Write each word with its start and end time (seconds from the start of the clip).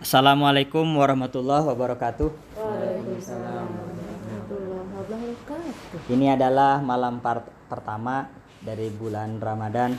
Assalamualaikum 0.00 0.96
warahmatullahi 0.96 1.60
wabarakatuh. 1.60 2.32
Waalaikumsalam 2.56 3.68
warahmatullahi 3.68 4.88
wabarakatuh. 4.96 6.08
Ini 6.08 6.40
adalah 6.40 6.80
malam 6.80 7.20
par- 7.20 7.52
pertama 7.68 8.32
dari 8.64 8.88
bulan 8.88 9.36
Ramadan 9.36 9.92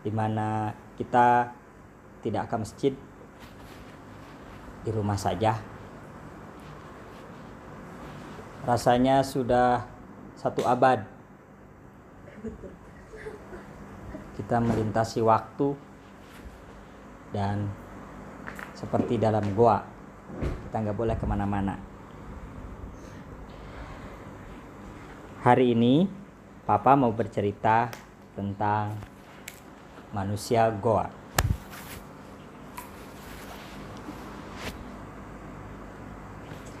di 0.00 0.08
mana 0.08 0.72
kita 0.96 1.52
tidak 2.24 2.48
ke 2.48 2.56
masjid 2.56 2.92
di 4.80 4.88
rumah 4.88 5.20
saja. 5.20 5.60
Rasanya 8.64 9.20
sudah 9.20 9.84
satu 10.40 10.64
abad 10.64 11.04
kita 14.40 14.56
melintasi 14.56 15.20
waktu 15.20 15.76
dan 17.36 17.83
seperti 18.84 19.16
dalam 19.16 19.56
goa. 19.56 19.80
Kita 20.68 20.76
nggak 20.84 20.92
boleh 20.92 21.16
ke 21.16 21.24
mana-mana. 21.24 21.74
Hari 25.40 25.72
ini 25.72 26.04
papa 26.68 26.92
mau 26.92 27.08
bercerita 27.08 27.88
tentang 28.36 28.92
manusia 30.12 30.68
goa. 30.68 31.08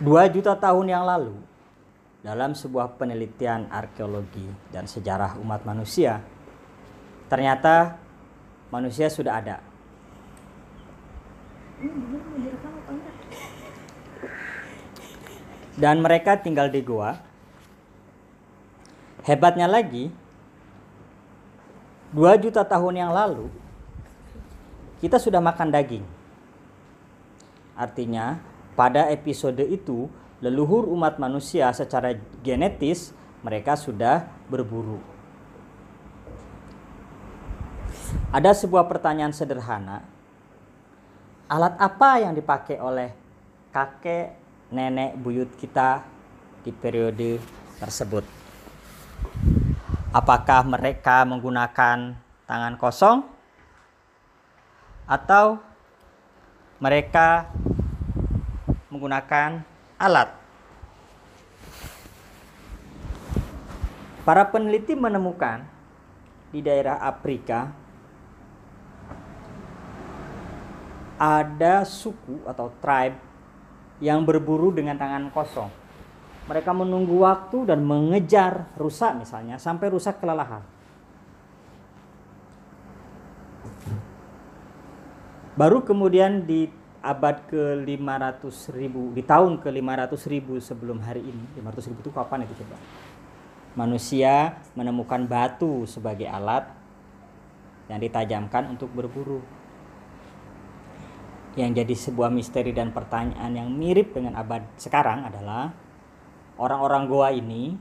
Dua 0.04 0.28
juta 0.28 0.52
tahun 0.52 0.92
yang 0.92 1.04
lalu 1.08 1.32
dalam 2.20 2.52
sebuah 2.52 3.00
penelitian 3.00 3.72
arkeologi 3.72 4.44
dan 4.68 4.84
sejarah 4.84 5.40
umat 5.40 5.64
manusia 5.64 6.24
ternyata 7.28 8.00
manusia 8.72 9.12
sudah 9.12 9.44
ada 9.44 9.73
dan 15.74 15.98
mereka 15.98 16.38
tinggal 16.38 16.70
di 16.70 16.80
goa. 16.80 17.18
Hebatnya 19.24 19.64
lagi, 19.64 20.12
2 22.12 22.42
juta 22.44 22.62
tahun 22.62 22.94
yang 23.00 23.10
lalu 23.10 23.48
kita 25.02 25.18
sudah 25.18 25.40
makan 25.42 25.68
daging. 25.68 26.06
Artinya, 27.74 28.38
pada 28.78 29.10
episode 29.10 29.60
itu 29.66 30.06
leluhur 30.38 30.86
umat 30.94 31.18
manusia 31.18 31.68
secara 31.74 32.14
genetis 32.44 33.10
mereka 33.42 33.74
sudah 33.74 34.30
berburu. 34.46 35.02
Ada 38.30 38.54
sebuah 38.54 38.86
pertanyaan 38.86 39.34
sederhana. 39.34 40.13
Alat 41.44 41.76
apa 41.76 42.24
yang 42.24 42.32
dipakai 42.32 42.80
oleh 42.80 43.12
kakek 43.68 44.32
nenek 44.72 45.12
buyut 45.20 45.52
kita 45.60 46.00
di 46.64 46.72
periode 46.72 47.36
tersebut. 47.76 48.24
Apakah 50.08 50.64
mereka 50.64 51.20
menggunakan 51.28 52.16
tangan 52.48 52.74
kosong 52.80 53.28
atau 55.04 55.60
mereka 56.80 57.52
menggunakan 58.88 59.60
alat? 60.00 60.32
Para 64.24 64.48
peneliti 64.48 64.96
menemukan 64.96 65.60
di 66.48 66.64
daerah 66.64 67.04
Afrika 67.04 67.83
ada 71.18 71.86
suku 71.86 72.42
atau 72.46 72.70
tribe 72.82 73.18
yang 74.02 74.26
berburu 74.26 74.74
dengan 74.74 74.98
tangan 74.98 75.30
kosong. 75.30 75.70
Mereka 76.44 76.76
menunggu 76.76 77.24
waktu 77.24 77.64
dan 77.72 77.80
mengejar 77.80 78.68
rusa 78.76 79.16
misalnya 79.16 79.56
sampai 79.56 79.88
rusak 79.88 80.20
kelelahan. 80.20 80.60
Baru 85.54 85.86
kemudian 85.86 86.44
di 86.44 86.66
abad 86.98 87.46
ke-500 87.46 88.74
ribu, 88.74 89.14
di 89.14 89.22
tahun 89.22 89.62
ke-500 89.62 90.12
ribu 90.26 90.58
sebelum 90.58 90.98
hari 90.98 91.22
ini, 91.22 91.44
500 91.62 91.88
ribu 91.94 91.98
itu 92.02 92.12
kapan 92.12 92.42
itu 92.42 92.58
coba? 92.64 92.76
Manusia 93.78 94.58
menemukan 94.74 95.22
batu 95.28 95.86
sebagai 95.86 96.26
alat 96.26 96.66
yang 97.86 98.02
ditajamkan 98.02 98.72
untuk 98.72 98.90
berburu 98.90 99.44
yang 101.54 101.70
jadi 101.70 101.94
sebuah 101.94 102.34
misteri 102.34 102.74
dan 102.74 102.90
pertanyaan 102.90 103.54
yang 103.54 103.68
mirip 103.70 104.10
dengan 104.14 104.34
abad 104.34 104.66
sekarang 104.74 105.22
adalah 105.26 105.70
orang-orang 106.58 107.02
goa 107.06 107.30
ini 107.30 107.78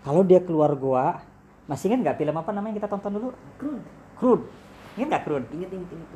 kalau 0.00 0.24
dia 0.24 0.40
keluar 0.40 0.72
goa 0.76 1.20
masih 1.64 1.92
ingat 1.92 2.00
nggak 2.12 2.18
film 2.20 2.36
apa 2.36 2.50
namanya 2.52 2.76
kita 2.80 2.88
tonton 2.88 3.12
dulu? 3.16 3.28
Krun. 3.60 3.80
Krud 4.16 4.42
ingat 4.94 5.08
nggak 5.10 5.24
Krud 5.26 5.44
Ingat 5.52 5.70
ingat 5.74 5.90
ingat 5.90 6.08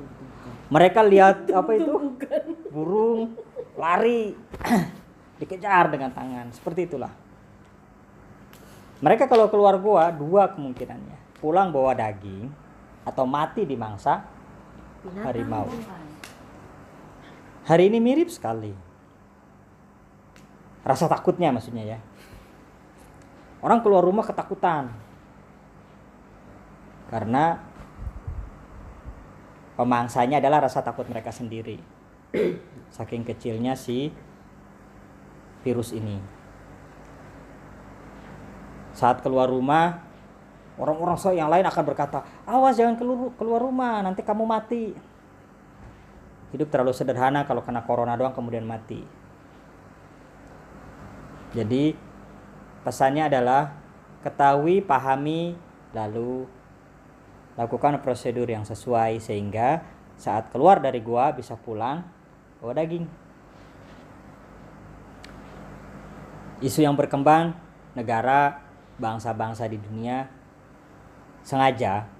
mereka 0.68 1.00
lihat 1.02 1.36
apa 1.60 1.70
itu? 1.76 1.92
burung 2.68 3.36
lari 3.78 4.36
dikejar 5.40 5.88
dengan 5.88 6.10
tangan. 6.12 6.50
Seperti 6.52 6.90
itulah. 6.90 7.12
Mereka 8.98 9.30
kalau 9.30 9.46
keluar 9.46 9.78
goa 9.78 10.10
dua 10.10 10.50
kemungkinannya. 10.52 11.38
Pulang 11.38 11.70
bawa 11.70 11.94
daging 11.94 12.50
atau 13.06 13.24
mati 13.24 13.62
di 13.62 13.78
mangsa 13.78 14.26
Binatang 15.06 15.24
Harimau. 15.30 15.70
bukan. 15.70 16.07
Hari 17.68 17.92
ini 17.92 18.00
mirip 18.00 18.32
sekali. 18.32 18.72
Rasa 20.80 21.04
takutnya 21.04 21.52
maksudnya 21.52 21.84
ya. 21.84 21.98
Orang 23.60 23.84
keluar 23.84 24.00
rumah 24.00 24.24
ketakutan. 24.24 24.88
Karena 27.12 27.60
pemangsanya 29.76 30.40
adalah 30.40 30.64
rasa 30.64 30.80
takut 30.80 31.04
mereka 31.12 31.28
sendiri. 31.28 31.76
Saking 32.96 33.28
kecilnya 33.28 33.76
si 33.76 34.16
virus 35.60 35.92
ini. 35.92 36.16
Saat 38.96 39.20
keluar 39.20 39.52
rumah, 39.52 40.08
orang-orang 40.80 41.20
yang 41.36 41.52
lain 41.52 41.68
akan 41.68 41.84
berkata, 41.84 42.24
"Awas 42.48 42.80
jangan 42.80 42.96
keluar 43.36 43.60
rumah, 43.60 44.00
nanti 44.00 44.24
kamu 44.24 44.48
mati." 44.48 45.07
Hidup 46.52 46.68
terlalu 46.72 46.96
sederhana 46.96 47.44
kalau 47.44 47.60
kena 47.60 47.84
corona 47.84 48.16
doang 48.16 48.32
kemudian 48.32 48.64
mati. 48.64 49.04
Jadi 51.52 51.96
pesannya 52.84 53.28
adalah 53.28 53.72
ketahui, 54.20 54.84
pahami, 54.84 55.56
lalu 55.96 56.44
lakukan 57.56 57.98
prosedur 58.04 58.46
yang 58.46 58.62
sesuai 58.62 59.18
sehingga 59.18 59.82
saat 60.18 60.52
keluar 60.52 60.78
dari 60.78 61.00
gua 61.00 61.32
bisa 61.34 61.56
pulang 61.56 62.04
bawa 62.60 62.72
daging. 62.76 63.06
Isu 66.58 66.82
yang 66.82 66.98
berkembang 66.98 67.54
negara 67.94 68.58
bangsa-bangsa 68.98 69.70
di 69.70 69.78
dunia 69.78 70.26
sengaja 71.46 72.10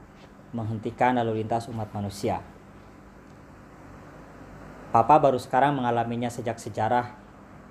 menghentikan 0.55 1.19
lalu 1.19 1.43
lintas 1.43 1.67
umat 1.69 1.91
manusia. 1.91 2.41
Papa 4.89 5.21
baru 5.21 5.37
sekarang 5.37 5.77
mengalaminya 5.77 6.33
sejak 6.33 6.57
sejarah 6.57 7.13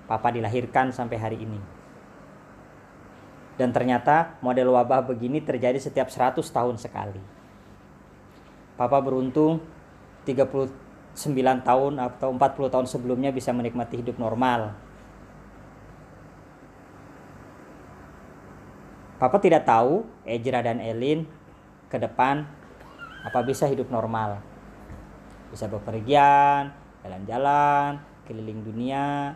Papa 0.08 0.32
dilahirkan 0.32 0.88
sampai 0.88 1.20
hari 1.20 1.38
ini. 1.44 1.60
Dan 3.60 3.76
ternyata 3.76 4.40
model 4.40 4.72
wabah 4.72 5.04
begini 5.04 5.44
terjadi 5.44 5.76
setiap 5.76 6.08
100 6.08 6.40
tahun 6.40 6.80
sekali. 6.80 7.20
Papa 8.78 9.02
beruntung 9.02 9.60
39 10.24 10.70
tahun 11.66 11.92
atau 11.98 12.28
40 12.32 12.72
tahun 12.72 12.86
sebelumnya 12.86 13.34
bisa 13.34 13.52
menikmati 13.52 14.00
hidup 14.00 14.16
normal. 14.16 14.72
Papa 19.18 19.36
tidak 19.42 19.66
tahu 19.66 20.06
Ejra 20.22 20.62
dan 20.62 20.78
Elin 20.78 21.26
ke 21.90 21.98
depan 21.98 22.46
apa 23.26 23.42
bisa 23.42 23.66
hidup 23.66 23.90
normal. 23.90 24.38
Bisa 25.50 25.66
bepergian, 25.66 26.70
jalan-jalan, 27.08 28.04
keliling 28.28 28.60
dunia. 28.60 29.32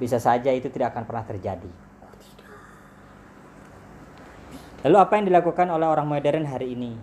Bisa 0.00 0.16
saja 0.16 0.48
itu 0.48 0.72
tidak 0.72 0.96
akan 0.96 1.04
pernah 1.04 1.24
terjadi. 1.28 1.68
Lalu 4.80 4.96
apa 4.96 5.12
yang 5.20 5.28
dilakukan 5.28 5.68
oleh 5.68 5.84
orang 5.84 6.08
modern 6.08 6.48
hari 6.48 6.72
ini? 6.72 6.96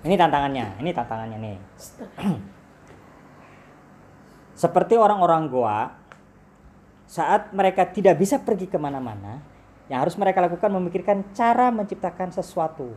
Ini 0.00 0.16
tantangannya, 0.16 0.80
ini 0.80 0.90
tantangannya 0.96 1.38
nih. 1.44 1.58
Seperti 4.64 4.96
orang-orang 4.96 5.52
Goa, 5.52 5.92
saat 7.04 7.52
mereka 7.52 7.84
tidak 7.84 8.16
bisa 8.16 8.40
pergi 8.40 8.64
ke 8.64 8.80
mana-mana, 8.80 9.44
yang 9.92 10.00
harus 10.00 10.16
mereka 10.16 10.40
lakukan 10.40 10.72
memikirkan 10.72 11.20
cara 11.36 11.68
menciptakan 11.68 12.32
sesuatu. 12.32 12.96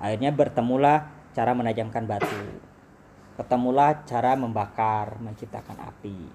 Akhirnya 0.00 0.32
bertemulah 0.32 1.19
cara 1.40 1.56
menajamkan 1.56 2.04
batu. 2.04 2.44
ketemulah 3.40 4.04
cara 4.04 4.36
membakar, 4.36 5.16
menciptakan 5.24 5.80
api. 5.88 6.28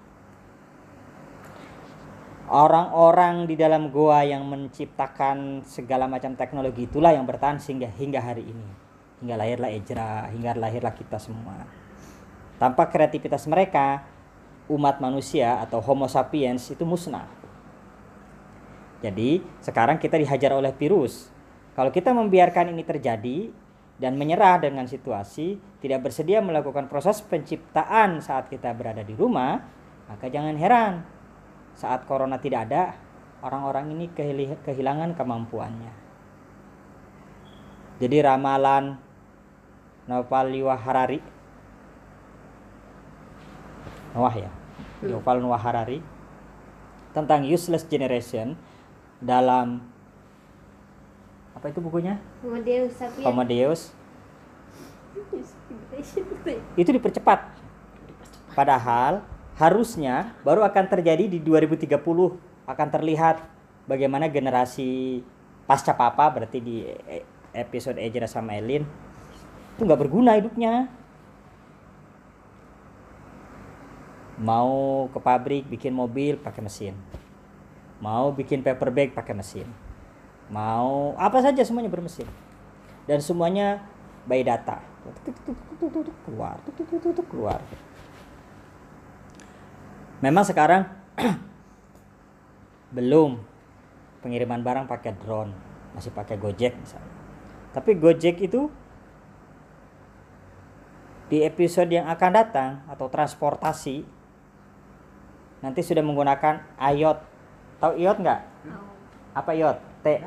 Orang-orang 2.50 3.46
di 3.46 3.54
dalam 3.54 3.94
goa 3.94 4.26
yang 4.26 4.42
menciptakan 4.50 5.62
segala 5.62 6.10
macam 6.10 6.34
teknologi 6.34 6.90
itulah 6.90 7.14
yang 7.14 7.22
bertahan 7.22 7.62
sehingga 7.62 7.86
hingga 7.86 8.18
hari 8.18 8.50
ini. 8.50 8.68
Hingga 9.22 9.38
lahirlah 9.38 9.70
Ejra, 9.70 10.26
hingga 10.34 10.58
lahirlah 10.58 10.90
kita 10.98 11.22
semua. 11.22 11.62
Tanpa 12.58 12.90
kreativitas 12.90 13.46
mereka, 13.46 14.02
umat 14.66 14.98
manusia 14.98 15.62
atau 15.62 15.78
Homo 15.78 16.10
sapiens 16.10 16.66
itu 16.74 16.82
musnah. 16.82 17.30
Jadi, 18.98 19.46
sekarang 19.62 20.02
kita 20.02 20.18
dihajar 20.18 20.58
oleh 20.58 20.74
virus. 20.74 21.30
Kalau 21.78 21.94
kita 21.94 22.10
membiarkan 22.10 22.74
ini 22.74 22.82
terjadi 22.82 23.65
dan 23.96 24.20
menyerah 24.20 24.60
dengan 24.60 24.84
situasi, 24.84 25.56
tidak 25.80 26.08
bersedia 26.08 26.44
melakukan 26.44 26.84
proses 26.88 27.24
penciptaan 27.24 28.20
saat 28.20 28.52
kita 28.52 28.76
berada 28.76 29.00
di 29.00 29.16
rumah, 29.16 29.56
maka 30.06 30.28
jangan 30.28 30.56
heran. 30.60 31.00
Saat 31.76 32.04
corona 32.04 32.36
tidak 32.40 32.68
ada, 32.68 32.96
orang-orang 33.40 33.92
ini 33.96 34.12
kehilangan 34.64 35.16
kemampuannya. 35.16 35.92
Jadi 37.96 38.16
ramalan 38.20 39.00
Noval 40.06 40.52
Noah 40.52 40.78
Harari 40.78 41.20
Noah 44.12 44.34
ya 44.36 44.52
Noval 45.00 45.40
Noah 45.40 45.60
Harari 45.60 45.98
tentang 47.16 47.48
useless 47.48 47.88
generation 47.88 48.54
dalam 49.24 49.80
apa 51.56 51.72
itu 51.72 51.80
bukunya? 51.80 52.20
Homo 52.44 52.60
Deus 52.60 52.92
sapiens. 52.92 53.24
Homo 53.24 53.42
Deus 53.48 53.80
itu 56.80 56.90
dipercepat. 56.92 57.48
Padahal 58.52 59.24
harusnya 59.56 60.36
baru 60.44 60.60
akan 60.68 60.84
terjadi 60.84 61.24
di 61.24 61.40
2030 61.40 61.96
akan 62.68 62.88
terlihat 62.92 63.40
bagaimana 63.88 64.28
generasi 64.28 65.24
pasca 65.64 65.96
papa 65.96 66.28
berarti 66.28 66.60
di 66.60 66.84
e- 66.84 67.24
episode 67.56 67.96
Ejra 67.96 68.28
sama 68.28 68.52
Elin 68.52 68.84
itu 69.76 69.80
nggak 69.80 70.00
berguna 70.04 70.36
hidupnya. 70.36 70.92
Mau 74.36 75.08
ke 75.08 75.16
pabrik 75.16 75.64
bikin 75.64 75.96
mobil 75.96 76.36
pakai 76.36 76.60
mesin. 76.60 76.92
Mau 78.04 78.28
bikin 78.36 78.60
paper 78.60 78.92
bag 78.92 79.16
pakai 79.16 79.32
mesin 79.32 79.85
mau 80.50 81.14
apa 81.18 81.42
saja 81.42 81.62
semuanya 81.66 81.90
bermesin. 81.90 82.28
Dan 83.06 83.22
semuanya 83.22 83.86
by 84.26 84.42
data. 84.42 84.82
Keluar 86.26 86.58
keluar. 87.30 87.60
Memang 90.18 90.42
sekarang 90.42 90.82
belum 92.96 93.38
pengiriman 94.26 94.62
barang 94.62 94.86
pakai 94.90 95.14
drone. 95.14 95.54
Masih 95.94 96.10
pakai 96.10 96.36
Gojek 96.36 96.74
misalnya. 96.76 97.14
Tapi 97.70 97.94
Gojek 97.94 98.42
itu 98.42 98.68
di 101.26 101.42
episode 101.42 101.90
yang 101.90 102.06
akan 102.06 102.30
datang 102.32 102.70
atau 102.86 103.10
transportasi 103.10 104.06
nanti 105.62 105.80
sudah 105.82 106.02
menggunakan 106.02 106.62
IOT. 106.78 107.18
Tahu 107.82 107.92
IOT 107.98 108.18
nggak? 108.22 108.40
Apa 109.36 109.50
IOT 109.52 109.78
T 110.06 110.22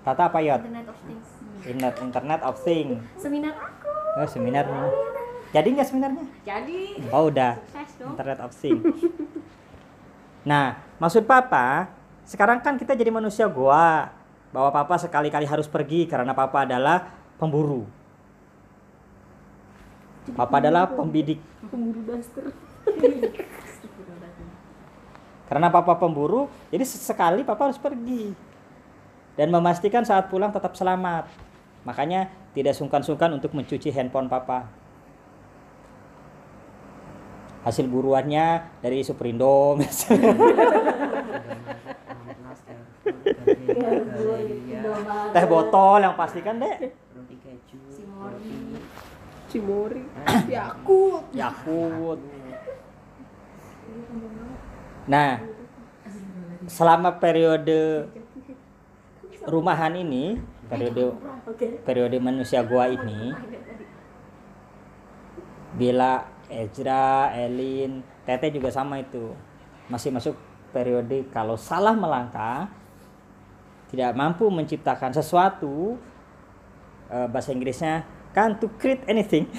Tata 0.00 0.32
apa 0.32 0.40
IOT 0.40 0.64
Internet 0.64 0.88
of 0.88 0.98
Things. 1.04 1.28
Internet 1.68 1.94
Internet 2.00 2.40
of 2.40 2.56
Things 2.64 2.96
Seminar 3.20 3.54
aku. 3.60 3.92
oh, 4.24 4.28
seminar 4.28 4.64
jadi 5.48 5.68
nggak 5.68 5.88
seminarnya 5.88 6.24
Jadi 6.44 6.80
oh 7.12 7.28
udah 7.28 7.60
sukses 7.68 7.92
dong. 8.00 8.16
Internet 8.16 8.38
of 8.44 8.52
Things. 8.56 8.84
Nah, 10.48 10.80
maksud 10.96 11.28
Papa, 11.28 11.92
sekarang 12.24 12.64
kan 12.64 12.80
kita 12.80 12.96
jadi 12.96 13.12
manusia 13.12 13.44
goa. 13.50 14.12
Bahwa 14.48 14.72
Papa 14.72 14.96
sekali-kali 14.96 15.44
harus 15.44 15.68
pergi 15.68 16.08
karena 16.08 16.32
Papa 16.32 16.64
adalah 16.64 17.12
pemburu. 17.36 17.84
Papa 20.32 20.60
adalah 20.60 20.88
pembidik. 20.88 21.40
Pemburu 21.68 22.00
daster. 22.08 22.48
Karena 25.48 25.72
Papa 25.72 25.96
pemburu, 25.96 26.52
jadi 26.68 26.84
sesekali 26.84 27.40
Papa 27.40 27.72
harus 27.72 27.80
pergi. 27.80 28.36
Dan 29.38 29.54
memastikan 29.54 30.02
saat 30.02 30.26
pulang 30.26 30.50
tetap 30.50 30.74
selamat. 30.74 31.30
Makanya 31.86 32.26
tidak 32.52 32.74
sungkan-sungkan 32.74 33.30
untuk 33.38 33.54
mencuci 33.54 33.94
handphone 33.94 34.26
Papa. 34.26 34.66
Hasil 37.62 37.86
buruannya 37.86 38.66
dari 38.82 39.06
Superindo 39.06 39.78
teh 45.32 45.44
botol 45.46 45.98
yang 46.02 46.14
pastikan 46.16 46.58
deh 46.58 46.76
roti 47.14 47.36
keju 47.40 47.78
Simori. 47.92 48.56
Cimori. 49.48 50.02
Yakut. 50.56 51.22
Yakut 51.32 52.18
nah 55.08 55.40
selama 56.68 57.16
periode 57.16 58.12
rumahan 59.48 59.96
ini 59.96 60.36
periode 60.68 61.16
periode 61.82 62.16
manusia 62.20 62.60
gua 62.60 62.92
ini 62.92 63.32
bila 65.78 66.26
Ezra, 66.48 67.28
Elin, 67.36 68.00
Tete 68.24 68.48
juga 68.48 68.72
sama 68.72 68.98
itu. 69.04 69.36
Masih 69.92 70.08
masuk 70.12 70.34
periode 70.72 71.28
kalau 71.32 71.56
salah 71.56 71.92
melangkah 71.92 72.68
tidak 73.88 74.12
mampu 74.16 74.48
menciptakan 74.52 75.12
sesuatu 75.16 75.96
eh, 77.08 77.28
bahasa 77.28 77.52
Inggrisnya 77.52 78.04
can't 78.36 78.60
to 78.60 78.68
create 78.76 79.04
anything. 79.08 79.48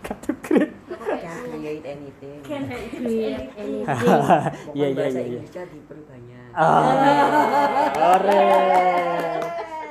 Can't 0.00 0.16
to 0.24 0.32
create. 0.40 0.72
Can't 0.88 1.44
create 1.52 1.84
anything. 1.84 2.40
Create 2.40 3.52
anything. 3.52 3.84
Iya, 4.76 4.86
iya, 4.96 5.06
iya, 5.08 5.08
iya. 5.12 5.40
Inggrisnya 5.44 5.64
diperbanyak 5.68 6.39
Ah, 6.54 8.16
ore. 8.16 8.44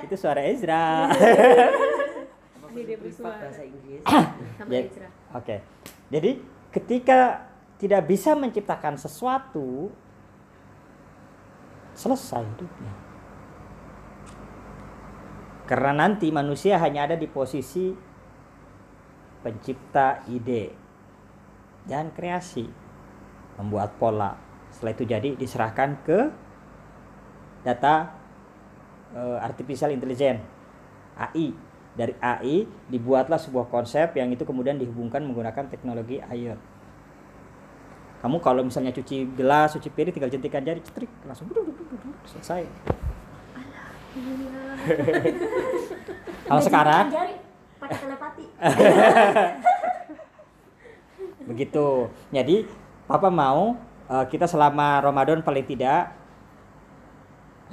Itu 0.06 0.16
suara 0.20 0.42
Ezra. 0.44 1.10
Bahasa 3.20 3.62
Inggris 3.66 4.02
Sama 4.06 4.70
Ya, 4.72 4.80
Ezra. 4.86 5.08
Oke. 5.36 5.62
Jadi 6.10 6.32
ketika 6.74 7.50
tidak 7.80 8.12
bisa 8.12 8.36
menciptakan 8.36 9.00
sesuatu 9.00 9.88
selesai 11.96 12.44
hidupnya. 12.44 12.94
Karena 15.70 15.94
nanti 15.94 16.34
manusia 16.34 16.82
hanya 16.82 17.06
ada 17.06 17.16
di 17.16 17.30
posisi 17.30 17.94
pencipta 19.46 20.26
ide 20.28 20.74
dan 21.88 22.12
kreasi, 22.12 22.66
membuat 23.62 23.96
pola. 24.02 24.36
Setelah 24.74 24.94
itu 24.98 25.06
jadi 25.06 25.30
diserahkan 25.38 26.02
ke 26.04 26.49
data 27.64 28.12
eh, 29.16 29.38
artificial 29.40 29.92
intelligence 29.92 30.44
AI. 31.20 31.52
Dari 31.90 32.16
AI 32.24 32.64
dibuatlah 32.88 33.36
sebuah 33.36 33.68
konsep 33.68 34.16
yang 34.16 34.32
itu 34.32 34.48
kemudian 34.48 34.80
dihubungkan 34.80 35.20
menggunakan 35.20 35.68
teknologi 35.68 36.24
IoT. 36.24 36.80
Kamu 38.20 38.44
kalau 38.44 38.64
misalnya 38.64 38.92
cuci 38.92 39.36
gelas, 39.36 39.76
cuci 39.76 39.90
piring 39.92 40.12
tinggal 40.12 40.32
jentikan 40.32 40.64
jari, 40.64 40.84
cetrik, 40.84 41.08
langsung 41.24 41.48
duduk, 41.52 41.72
duduk, 41.72 41.88
duduk, 41.92 42.16
selesai. 42.28 42.68
Kalau 46.48 46.62
sekarang 46.64 47.14
Jari 47.14 47.36
pakai 47.80 47.98
telepati. 48.00 48.46
begitu. 51.50 51.88
Jadi 52.30 52.70
Papa 53.10 53.34
mau 53.34 53.74
eh, 54.12 54.26
kita 54.30 54.46
selama 54.46 55.02
Ramadan 55.02 55.42
paling 55.42 55.66
tidak 55.66 56.14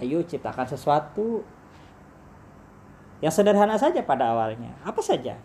ayo 0.00 0.20
ciptakan 0.24 0.68
sesuatu 0.68 1.40
yang 3.24 3.32
sederhana 3.32 3.80
saja 3.80 4.04
pada 4.04 4.32
awalnya. 4.36 4.76
Apa 4.84 5.00
saja. 5.00 5.40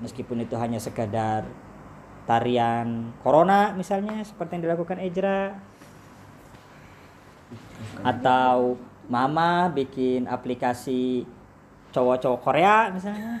Meskipun 0.00 0.40
itu 0.40 0.54
hanya 0.56 0.80
sekadar 0.80 1.44
tarian 2.24 3.12
corona 3.24 3.72
misalnya 3.72 4.20
seperti 4.20 4.60
yang 4.60 4.64
dilakukan 4.68 5.00
Ejra 5.00 5.56
atau 8.04 8.76
mama 9.08 9.72
bikin 9.72 10.28
aplikasi 10.28 11.24
cowok-cowok 11.88 12.40
Korea 12.44 12.92
misalnya 12.92 13.40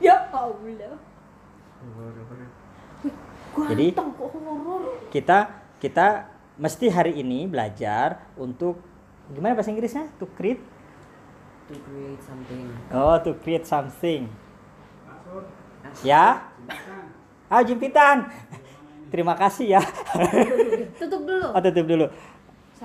Ya 0.00 0.24
Allah. 0.32 0.96
Jadi- 3.68 3.92
kita 5.12 5.38
kita 5.78 6.31
mesti 6.62 6.86
hari 6.94 7.18
ini 7.18 7.50
belajar 7.50 8.22
untuk 8.38 8.78
gimana 9.34 9.58
bahasa 9.58 9.74
Inggrisnya 9.74 10.06
to 10.22 10.30
create 10.38 10.62
to 11.66 11.74
create 11.74 12.22
something 12.22 12.70
oh 12.94 13.18
to 13.18 13.34
create 13.42 13.66
something 13.66 14.30
ya 16.06 16.46
Ah, 17.52 17.60
Jimpitan. 17.60 18.32
Terima 19.12 19.36
kasih 19.36 19.76
ya. 19.76 19.82
Tutup 20.98 21.20
dulu. 21.20 21.52
Oh, 21.52 21.60
tutup 21.60 21.84
dulu. 21.84 22.06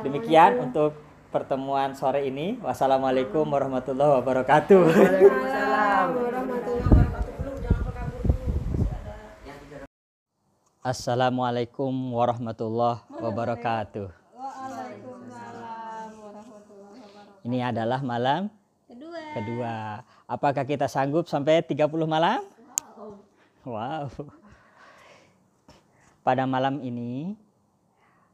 Demikian 0.03 0.59
untuk 0.59 0.91
pertemuan 1.31 1.95
sore 1.95 2.27
ini. 2.27 2.59
Wassalamualaikum 2.59 3.47
warahmatullahi 3.47 4.19
wabarakatuh. 4.19 4.81
Waalaikumsalam. 4.91 6.07
warahmatullahi 6.19 6.83
wabarakatuh. 6.83 7.17
Assalamualaikum 10.83 11.91
warahmatullahi 12.11 13.06
wabarakatuh. 13.17 14.09
Ini 17.47 17.63
adalah 17.63 18.03
malam 18.03 18.51
Kedua. 18.85 19.19
kedua. 19.33 19.75
Apakah 20.27 20.67
kita 20.67 20.91
sanggup 20.91 21.25
sampai 21.31 21.63
30 21.63 21.87
malam? 22.03 22.43
Wow. 23.63 24.11
Pada 26.27 26.43
malam 26.43 26.83
ini 26.83 27.39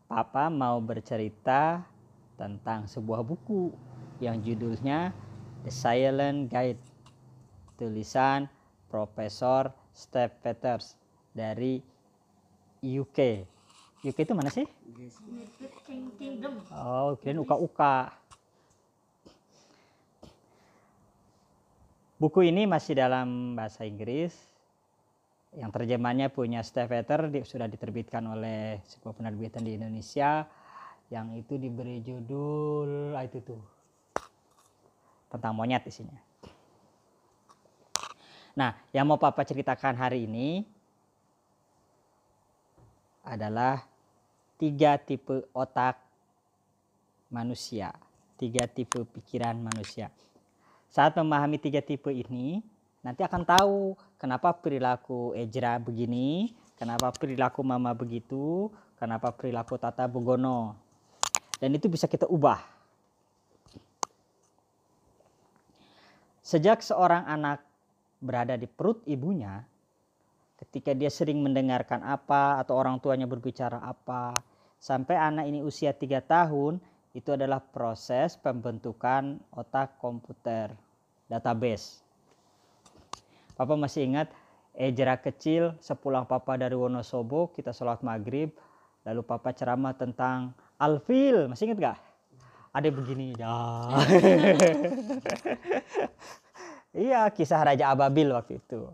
Papa 0.10 0.50
mau 0.50 0.82
bercerita 0.82 1.86
tentang 2.38 2.90
sebuah 2.90 3.22
buku 3.22 3.70
yang 4.18 4.42
judulnya 4.42 5.14
The 5.66 5.72
Silent 5.74 6.50
Guide 6.50 6.82
tulisan 7.78 8.50
Profesor 8.90 9.74
Steve 9.94 10.34
Peters 10.42 10.98
dari 11.34 11.82
UK. 12.82 13.53
UK 14.04 14.28
itu 14.28 14.36
mana 14.36 14.52
sih? 14.52 14.68
Oh, 16.76 17.16
kirain 17.24 17.40
uka-uka. 17.40 18.12
Buku 22.20 22.44
ini 22.44 22.68
masih 22.68 23.00
dalam 23.00 23.56
bahasa 23.56 23.88
Inggris. 23.88 24.36
Yang 25.56 25.72
terjemahnya 25.72 26.28
punya 26.28 26.60
di- 27.32 27.48
sudah 27.48 27.72
diterbitkan 27.72 28.28
oleh 28.28 28.84
sebuah 28.84 29.16
penerbitan 29.16 29.64
di 29.64 29.80
Indonesia. 29.80 30.44
Yang 31.08 31.48
itu 31.48 31.54
diberi 31.56 32.04
judul, 32.04 33.16
ah 33.16 33.24
itu 33.24 33.40
tuh. 33.40 33.64
Tentang 35.32 35.56
monyet 35.56 35.88
isinya. 35.88 36.20
Nah, 38.60 38.76
yang 38.92 39.08
mau 39.08 39.16
Papa 39.16 39.48
ceritakan 39.48 39.96
hari 39.96 40.28
ini 40.28 40.68
adalah 43.24 43.93
tiga 44.58 44.98
tipe 45.02 45.46
otak 45.52 45.98
manusia, 47.34 47.94
tiga 48.38 48.70
tipe 48.70 49.04
pikiran 49.10 49.58
manusia. 49.58 50.14
Saat 50.94 51.18
memahami 51.18 51.58
tiga 51.58 51.82
tipe 51.82 52.14
ini, 52.14 52.62
nanti 53.02 53.26
akan 53.26 53.42
tahu 53.42 53.98
kenapa 54.22 54.54
perilaku 54.54 55.34
Ejra 55.34 55.82
begini, 55.82 56.54
kenapa 56.78 57.10
perilaku 57.10 57.66
Mama 57.66 57.98
begitu, 57.98 58.70
kenapa 59.02 59.34
perilaku 59.34 59.82
Tata 59.82 60.06
Bugono. 60.06 60.78
Dan 61.58 61.74
itu 61.74 61.90
bisa 61.90 62.06
kita 62.06 62.30
ubah. 62.30 62.62
Sejak 66.44 66.84
seorang 66.84 67.24
anak 67.26 67.64
berada 68.20 68.54
di 68.60 68.68
perut 68.68 69.02
ibunya, 69.10 69.64
ketika 70.64 70.96
dia 70.96 71.12
sering 71.12 71.44
mendengarkan 71.44 72.00
apa 72.08 72.64
atau 72.64 72.80
orang 72.80 73.04
tuanya 73.04 73.28
berbicara 73.28 73.84
apa, 73.84 74.32
sampai 74.80 75.20
anak 75.20 75.52
ini 75.52 75.60
usia 75.60 75.92
tiga 75.92 76.24
tahun, 76.24 76.80
itu 77.12 77.36
adalah 77.36 77.60
proses 77.60 78.40
pembentukan 78.40 79.44
otak 79.52 80.00
komputer 80.00 80.72
database. 81.28 82.04
Papa 83.54 83.78
masih 83.78 84.10
ingat 84.10 84.34
Ejra 84.74 85.22
kecil 85.22 85.78
sepulang 85.78 86.26
papa 86.26 86.58
dari 86.58 86.74
Wonosobo 86.74 87.54
kita 87.54 87.70
sholat 87.70 88.02
maghrib 88.02 88.50
lalu 89.06 89.22
papa 89.22 89.54
ceramah 89.54 89.94
tentang 89.94 90.50
alfil 90.82 91.46
masih 91.46 91.70
ingat 91.70 91.94
gak? 91.94 92.00
Ada 92.74 92.90
begini 92.90 93.38
ya. 93.38 93.54
iya 97.06 97.22
kisah 97.30 97.62
Raja 97.62 97.94
Ababil 97.94 98.34
waktu 98.34 98.58
itu. 98.58 98.90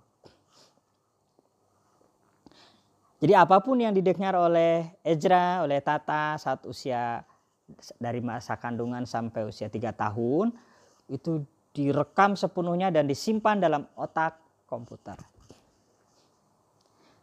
Jadi 3.19 3.35
apa 3.35 3.59
pun 3.59 3.75
yang 3.75 3.91
didengar 3.91 4.31
oleh 4.39 4.95
Ezra, 5.03 5.59
oleh 5.67 5.83
Tata 5.83 6.39
saat 6.39 6.63
usia 6.63 7.19
dari 7.99 8.23
masa 8.23 8.55
kandungan 8.55 9.03
sampai 9.03 9.43
usia 9.43 9.67
tiga 9.67 9.91
tahun 9.91 10.55
itu 11.11 11.43
direkam 11.75 12.39
sepenuhnya 12.39 12.89
dan 12.89 13.05
disimpan 13.05 13.59
dalam 13.59 13.83
otak 13.99 14.39
komputer. 14.65 15.19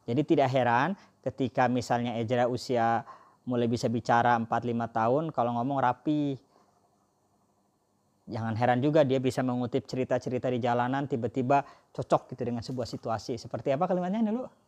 Jadi 0.06 0.22
tidak 0.22 0.52
heran 0.52 0.94
ketika 1.24 1.66
misalnya 1.66 2.14
Ezra 2.20 2.46
usia 2.46 3.02
mulai 3.48 3.66
bisa 3.66 3.88
bicara 3.88 4.36
4-5 4.38 4.52
tahun 4.92 5.24
kalau 5.32 5.56
ngomong 5.56 5.80
rapi. 5.80 6.36
Jangan 8.26 8.58
heran 8.58 8.82
juga 8.82 9.06
dia 9.06 9.22
bisa 9.22 9.40
mengutip 9.40 9.86
cerita-cerita 9.86 10.50
di 10.50 10.58
jalanan 10.58 11.06
tiba-tiba 11.06 11.62
cocok 11.94 12.34
gitu 12.34 12.42
dengan 12.42 12.62
sebuah 12.62 12.86
situasi. 12.86 13.38
Seperti 13.38 13.70
apa 13.70 13.86
kalimatnya 13.86 14.28
dulu? 14.28 14.65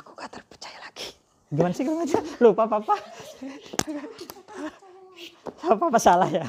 Aku 0.00 0.10
gak 0.18 0.30
terpercaya 0.34 0.78
lagi. 0.82 1.14
Gimana 1.54 1.72
sih 1.74 1.86
kalimatnya? 1.86 2.22
Lupa 2.42 2.66
papa. 2.66 2.96
Papa 5.62 5.98
salah 6.02 6.26
ya. 6.26 6.44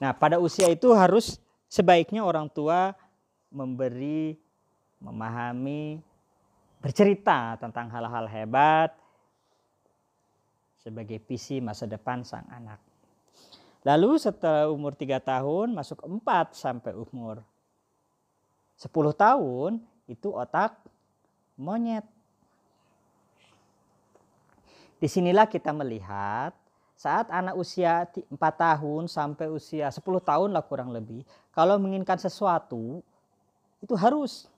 Nah, 0.00 0.16
pada 0.16 0.40
usia 0.40 0.68
itu 0.72 0.92
harus 0.96 1.36
sebaiknya 1.68 2.24
orang 2.24 2.48
tua 2.48 2.96
memberi, 3.52 4.36
memahami, 5.00 6.00
bercerita 6.80 7.60
tentang 7.60 7.92
hal-hal 7.92 8.24
hebat 8.24 8.96
sebagai 10.80 11.20
visi 11.28 11.60
masa 11.60 11.84
depan 11.84 12.24
sang 12.24 12.48
anak. 12.48 12.80
Lalu 13.84 14.16
setelah 14.16 14.72
umur 14.72 14.96
3 14.96 15.20
tahun 15.20 15.76
masuk 15.76 16.00
4 16.04 16.56
sampai 16.56 16.96
umur 16.96 17.44
10 18.80 19.12
tahun 19.12 19.76
itu 20.08 20.32
otak 20.32 20.72
monyet. 21.60 22.08
Di 24.96 25.04
sinilah 25.04 25.44
kita 25.44 25.76
melihat 25.76 26.56
saat 26.96 27.28
anak 27.28 27.60
usia 27.60 28.08
4 28.08 28.32
tahun 28.36 29.04
sampai 29.04 29.52
usia 29.52 29.92
10 29.92 30.00
tahun 30.24 30.56
lah 30.56 30.64
kurang 30.64 30.96
lebih. 30.96 31.28
Kalau 31.52 31.76
menginginkan 31.76 32.16
sesuatu 32.16 33.04
itu 33.84 33.92
harus. 34.00 34.48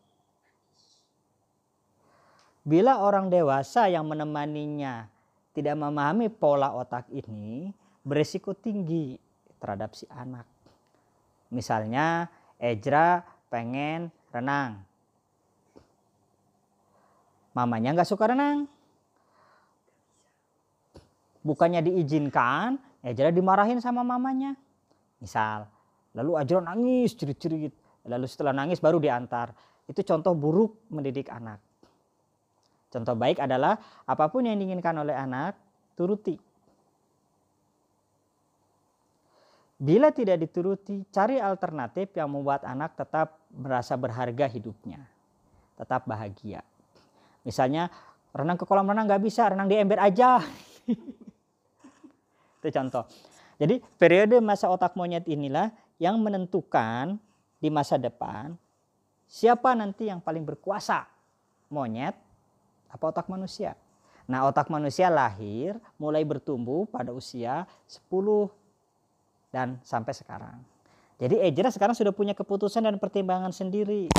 Bila 2.63 3.03
orang 3.03 3.27
dewasa 3.27 3.91
yang 3.91 4.07
menemaninya 4.07 5.11
tidak 5.51 5.75
memahami 5.75 6.31
pola 6.31 6.71
otak 6.79 7.11
ini, 7.11 7.75
beresiko 8.07 8.55
tinggi 8.55 9.19
terhadap 9.59 9.99
si 9.99 10.07
anak. 10.15 10.47
Misalnya 11.51 12.31
Ezra 12.63 13.27
pengen 13.53 14.09
renang. 14.33 14.81
Mamanya 17.53 17.93
nggak 17.93 18.09
suka 18.09 18.33
renang. 18.33 18.65
Bukannya 21.45 21.85
diizinkan, 21.85 22.81
Ezra 23.05 23.29
dimarahin 23.29 23.77
sama 23.85 24.01
mamanya. 24.01 24.57
Misal, 25.21 25.69
lalu 26.17 26.41
Ezra 26.41 26.65
nangis 26.65 27.13
cerit-cerit. 27.13 27.77
Lalu 28.09 28.27
setelah 28.27 28.57
nangis 28.57 28.81
baru 28.81 28.97
diantar. 28.97 29.53
Itu 29.85 30.01
contoh 30.03 30.33
buruk 30.33 30.89
mendidik 30.89 31.29
anak. 31.29 31.61
Contoh 32.89 33.15
baik 33.15 33.43
adalah 33.43 33.79
apa 34.09 34.27
pun 34.33 34.49
yang 34.49 34.57
diinginkan 34.59 34.97
oleh 34.97 35.15
anak, 35.15 35.55
turuti. 35.95 36.39
Bila 39.83 40.15
tidak 40.15 40.39
dituruti, 40.39 41.03
cari 41.11 41.43
alternatif 41.43 42.15
yang 42.15 42.31
membuat 42.31 42.63
anak 42.63 42.95
tetap 42.95 43.35
merasa 43.51 43.99
berharga 43.99 44.47
hidupnya. 44.47 45.03
Tetap 45.75 46.07
bahagia. 46.07 46.63
Misalnya, 47.43 47.91
renang 48.31 48.55
ke 48.55 48.63
kolam 48.63 48.87
renang 48.87 49.11
nggak 49.11 49.27
bisa, 49.27 49.51
renang 49.51 49.67
di 49.67 49.75
ember 49.75 49.99
aja. 49.99 50.39
Itu 52.63 52.69
contoh. 52.71 53.11
Jadi 53.59 53.83
periode 53.99 54.39
masa 54.39 54.71
otak 54.71 54.95
monyet 54.95 55.27
inilah 55.27 55.75
yang 55.99 56.15
menentukan 56.23 57.19
di 57.59 57.67
masa 57.67 57.99
depan 57.99 58.55
siapa 59.27 59.75
nanti 59.75 60.07
yang 60.07 60.23
paling 60.23 60.47
berkuasa. 60.47 61.11
Monyet 61.75 62.15
apa 62.87 63.05
otak 63.11 63.27
manusia? 63.27 63.75
Nah 64.31 64.47
otak 64.47 64.71
manusia 64.71 65.11
lahir 65.11 65.75
mulai 65.99 66.23
bertumbuh 66.23 66.87
pada 66.87 67.11
usia 67.11 67.67
10 67.91 68.62
dan 69.53 69.77
sampai 69.85 70.17
sekarang. 70.17 70.57
Jadi 71.21 71.39
Ezra 71.39 71.71
sekarang 71.71 71.95
sudah 71.95 72.11
punya 72.11 72.35
keputusan 72.35 72.83
dan 72.83 72.99
pertimbangan 72.99 73.55
sendiri. 73.55 74.11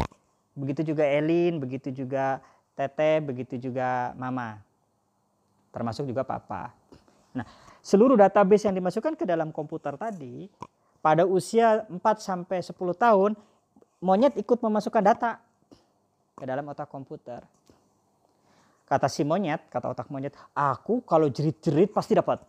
Begitu 0.56 0.94
juga 0.94 1.04
Elin, 1.04 1.60
begitu 1.60 1.90
juga 1.92 2.40
Tete, 2.78 3.20
begitu 3.20 3.60
juga 3.60 4.14
Mama. 4.16 4.62
Termasuk 5.74 6.08
juga 6.08 6.22
Papa. 6.24 6.72
Nah, 7.34 7.44
seluruh 7.82 8.16
database 8.16 8.70
yang 8.70 8.78
dimasukkan 8.78 9.18
ke 9.18 9.26
dalam 9.26 9.50
komputer 9.50 9.98
tadi 9.98 10.48
pada 11.02 11.26
usia 11.26 11.84
4 11.90 12.00
sampai 12.22 12.62
10 12.62 12.78
tahun 12.96 13.36
monyet 14.00 14.38
ikut 14.40 14.62
memasukkan 14.62 15.04
data 15.04 15.42
ke 16.38 16.46
dalam 16.46 16.64
otak 16.70 16.88
komputer. 16.88 17.42
Kata 18.88 19.10
si 19.10 19.26
monyet, 19.26 19.66
kata 19.74 19.90
otak 19.90 20.08
monyet, 20.14 20.38
aku 20.54 21.02
kalau 21.04 21.26
jerit-jerit 21.28 21.90
pasti 21.90 22.14
dapat. 22.14 22.40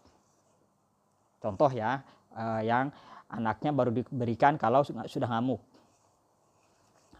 Contoh 1.40 1.72
ya, 1.72 2.04
eh, 2.34 2.62
yang 2.66 2.90
anaknya 3.30 3.70
baru 3.72 3.90
diberikan 3.90 4.58
kalau 4.58 4.82
su- 4.82 4.94
sudah 5.08 5.30
ngamuk. 5.30 5.62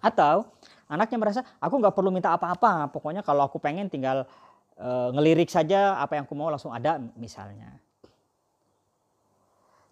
Atau 0.04 0.52
anaknya 0.84 1.16
merasa 1.16 1.40
aku 1.62 1.80
nggak 1.80 1.94
perlu 1.96 2.12
minta 2.12 2.36
apa-apa, 2.36 2.92
pokoknya 2.92 3.24
kalau 3.24 3.48
aku 3.48 3.56
pengen 3.56 3.88
tinggal 3.88 4.28
eh, 4.76 5.08
ngelirik 5.16 5.48
saja 5.48 5.96
apa 5.96 6.20
yang 6.20 6.28
aku 6.28 6.34
mau 6.36 6.52
langsung 6.52 6.74
ada 6.74 7.00
misalnya. 7.16 7.80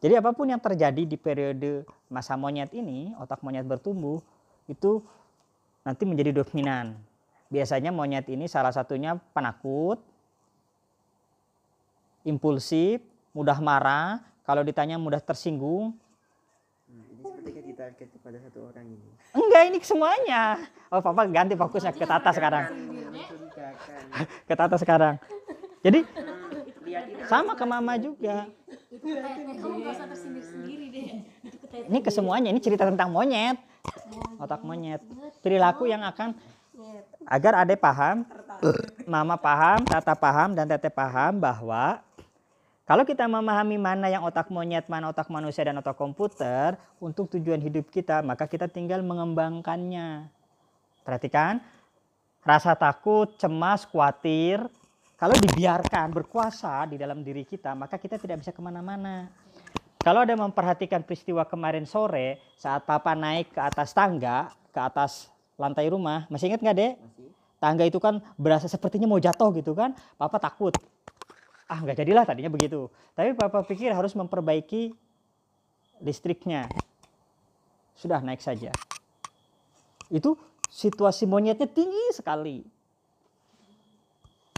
Jadi 0.02 0.18
apa 0.18 0.34
pun 0.34 0.50
yang 0.50 0.58
terjadi 0.58 1.06
di 1.06 1.14
periode 1.14 1.86
masa 2.10 2.34
monyet 2.34 2.74
ini, 2.74 3.14
otak 3.22 3.38
monyet 3.38 3.62
bertumbuh 3.62 4.18
itu 4.66 4.98
nanti 5.86 6.02
menjadi 6.02 6.42
dominan. 6.42 6.98
Biasanya 7.46 7.94
monyet 7.94 8.26
ini 8.26 8.50
salah 8.50 8.74
satunya 8.74 9.14
penakut, 9.30 10.02
impulsif, 12.26 12.98
mudah 13.30 13.62
marah, 13.62 14.18
kalau 14.42 14.62
ditanya 14.66 14.99
mudah 14.99 15.22
tersinggung. 15.22 15.94
Hmm, 16.87 17.04
ini 17.14 17.22
sepertinya 17.22 17.62
ditarget 17.62 18.08
kepada 18.11 18.37
satu 18.42 18.58
orang 18.68 18.87
ini. 18.87 19.08
Enggak, 19.32 19.62
ini 19.70 19.78
semuanya. 19.80 20.42
Oh, 20.90 21.00
papa 21.00 21.25
ganti 21.30 21.54
fokusnya 21.54 21.94
ke 21.94 22.04
Tata 22.04 22.30
sekarang. 22.34 22.64
Ke 24.49 24.54
Tata 24.54 24.76
sekarang. 24.76 25.16
Jadi 25.82 26.04
sama 27.26 27.56
ke 27.56 27.64
mama 27.64 27.96
juga. 27.96 28.46
Teteh. 31.72 31.88
Ini 31.88 31.99
ke 32.04 32.11
semuanya, 32.12 32.52
ini 32.52 32.61
cerita 32.61 32.84
tentang 32.84 33.08
monyet. 33.08 33.56
Otak 34.37 34.61
monyet. 34.62 35.00
Perilaku 35.40 35.88
yang 35.88 36.04
akan 36.04 36.37
agar 37.26 37.64
ade 37.64 37.75
paham, 37.78 38.26
mama 39.08 39.40
paham, 39.40 39.82
tata 39.87 40.14
paham, 40.14 40.54
dan 40.54 40.68
teteh 40.68 40.92
paham 40.92 41.40
bahwa 41.40 42.04
kalau 42.82 43.06
kita 43.06 43.30
memahami 43.30 43.78
mana 43.78 44.10
yang 44.10 44.26
otak 44.26 44.50
monyet, 44.50 44.90
mana 44.90 45.14
otak 45.14 45.30
manusia, 45.30 45.62
dan 45.62 45.78
otak 45.78 45.94
komputer 45.94 46.74
untuk 46.98 47.30
tujuan 47.30 47.62
hidup 47.62 47.86
kita, 47.94 48.26
maka 48.26 48.50
kita 48.50 48.66
tinggal 48.66 49.06
mengembangkannya. 49.06 50.26
Perhatikan, 51.06 51.62
rasa 52.42 52.74
takut, 52.74 53.38
cemas, 53.38 53.86
khawatir, 53.86 54.66
kalau 55.14 55.38
dibiarkan 55.38 56.10
berkuasa 56.10 56.90
di 56.90 56.98
dalam 56.98 57.22
diri 57.22 57.46
kita, 57.46 57.78
maka 57.78 57.94
kita 58.02 58.18
tidak 58.18 58.42
bisa 58.42 58.50
ke 58.50 58.58
mana-mana. 58.58 59.30
Kalau 60.02 60.26
ada 60.26 60.34
memperhatikan 60.34 61.06
peristiwa 61.06 61.46
kemarin 61.46 61.86
sore 61.86 62.42
saat 62.58 62.82
papa 62.82 63.14
naik 63.14 63.54
ke 63.54 63.62
atas 63.62 63.94
tangga, 63.94 64.50
ke 64.74 64.80
atas 64.82 65.30
lantai 65.54 65.86
rumah, 65.86 66.26
masih 66.26 66.50
ingat 66.50 66.58
nggak 66.58 66.74
dek? 66.74 66.94
masih 66.98 67.30
Tangga 67.62 67.86
itu 67.86 68.02
kan 68.02 68.18
berasa 68.34 68.66
sepertinya 68.66 69.06
mau 69.06 69.22
jatuh 69.22 69.54
gitu 69.54 69.78
kan, 69.78 69.94
papa 70.18 70.42
takut. 70.42 70.74
Ah 71.72 71.80
nggak 71.80 72.04
jadilah 72.04 72.28
tadinya 72.28 72.52
begitu. 72.52 72.92
Tapi 73.16 73.32
papa 73.32 73.64
pikir 73.64 73.96
harus 73.96 74.12
memperbaiki 74.12 74.92
listriknya. 76.04 76.68
Sudah 77.96 78.20
naik 78.20 78.44
saja. 78.44 78.68
Itu 80.12 80.36
situasi 80.68 81.24
monyetnya 81.24 81.64
tinggi 81.64 82.12
sekali. 82.12 82.60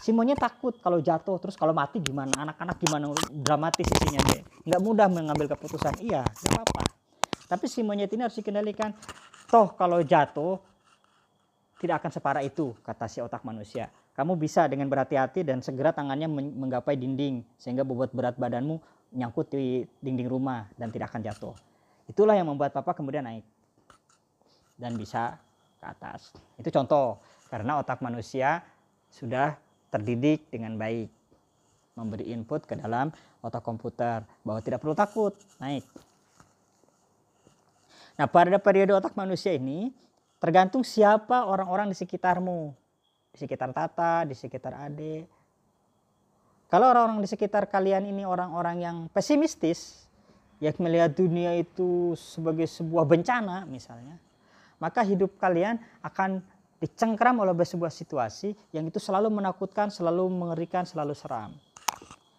Si 0.02 0.10
monyet 0.10 0.42
takut 0.42 0.74
kalau 0.82 0.98
jatuh 0.98 1.38
terus 1.38 1.54
kalau 1.54 1.70
mati 1.70 2.02
gimana? 2.02 2.34
Anak-anak 2.34 2.82
gimana? 2.82 3.14
Dramatis 3.30 3.86
isinya 3.86 4.20
deh. 4.34 4.42
Nggak 4.66 4.80
mudah 4.82 5.06
mengambil 5.06 5.54
keputusan. 5.54 6.02
Iya, 6.02 6.26
nggak 6.26 6.50
apa-apa. 6.50 6.82
Tapi 7.46 7.64
si 7.70 7.86
monyet 7.86 8.10
ini 8.10 8.26
harus 8.26 8.34
dikendalikan. 8.34 8.90
Toh 9.46 9.70
kalau 9.78 10.02
jatuh 10.02 10.58
tidak 11.78 12.02
akan 12.02 12.10
separah 12.10 12.42
itu 12.42 12.74
kata 12.82 13.06
si 13.06 13.22
otak 13.22 13.46
manusia. 13.46 13.86
Kamu 14.14 14.38
bisa 14.38 14.70
dengan 14.70 14.86
berhati-hati 14.86 15.42
dan 15.42 15.58
segera 15.58 15.90
tangannya 15.90 16.30
men- 16.30 16.54
menggapai 16.54 16.94
dinding 16.94 17.42
sehingga 17.58 17.82
bobot 17.82 18.14
berat 18.14 18.38
badanmu 18.38 18.78
nyangkut 19.10 19.50
di 19.50 19.82
dinding 19.98 20.30
rumah 20.30 20.70
dan 20.78 20.94
tidak 20.94 21.10
akan 21.10 21.22
jatuh. 21.26 21.54
Itulah 22.06 22.38
yang 22.38 22.46
membuat 22.46 22.70
papa 22.70 22.94
kemudian 22.94 23.26
naik 23.26 23.42
dan 24.78 24.94
bisa 24.94 25.38
ke 25.82 25.86
atas. 25.86 26.30
Itu 26.58 26.70
contoh 26.70 27.18
karena 27.50 27.82
otak 27.82 28.02
manusia 28.02 28.62
sudah 29.10 29.58
terdidik 29.90 30.46
dengan 30.50 30.74
baik 30.74 31.10
memberi 31.94 32.34
input 32.34 32.66
ke 32.66 32.74
dalam 32.74 33.14
otak 33.38 33.62
komputer 33.62 34.26
bahwa 34.42 34.58
tidak 34.62 34.82
perlu 34.82 34.94
takut 34.98 35.34
naik. 35.62 35.86
Nah, 38.14 38.30
pada 38.30 38.58
periode 38.62 38.94
otak 38.94 39.14
manusia 39.18 39.54
ini 39.54 39.90
tergantung 40.38 40.86
siapa 40.86 41.46
orang-orang 41.46 41.90
di 41.90 41.96
sekitarmu. 41.98 42.83
Di 43.34 43.42
sekitar 43.42 43.74
Tata, 43.74 44.22
di 44.22 44.38
sekitar 44.38 44.78
Ade. 44.78 45.26
Kalau 46.70 46.86
orang-orang 46.94 47.26
di 47.26 47.30
sekitar 47.30 47.66
kalian 47.66 48.06
ini 48.06 48.22
orang-orang 48.22 48.78
yang 48.78 48.96
pesimistis, 49.10 50.06
yang 50.62 50.78
melihat 50.78 51.10
dunia 51.10 51.58
itu 51.58 52.14
sebagai 52.14 52.70
sebuah 52.70 53.02
bencana 53.02 53.66
misalnya, 53.66 54.22
maka 54.78 55.02
hidup 55.02 55.34
kalian 55.34 55.82
akan 56.06 56.38
dicengkram 56.78 57.42
oleh 57.42 57.50
sebuah 57.54 57.90
situasi 57.90 58.54
yang 58.70 58.86
itu 58.86 59.02
selalu 59.02 59.34
menakutkan, 59.34 59.90
selalu 59.90 60.30
mengerikan, 60.30 60.86
selalu 60.86 61.16
seram. 61.16 61.50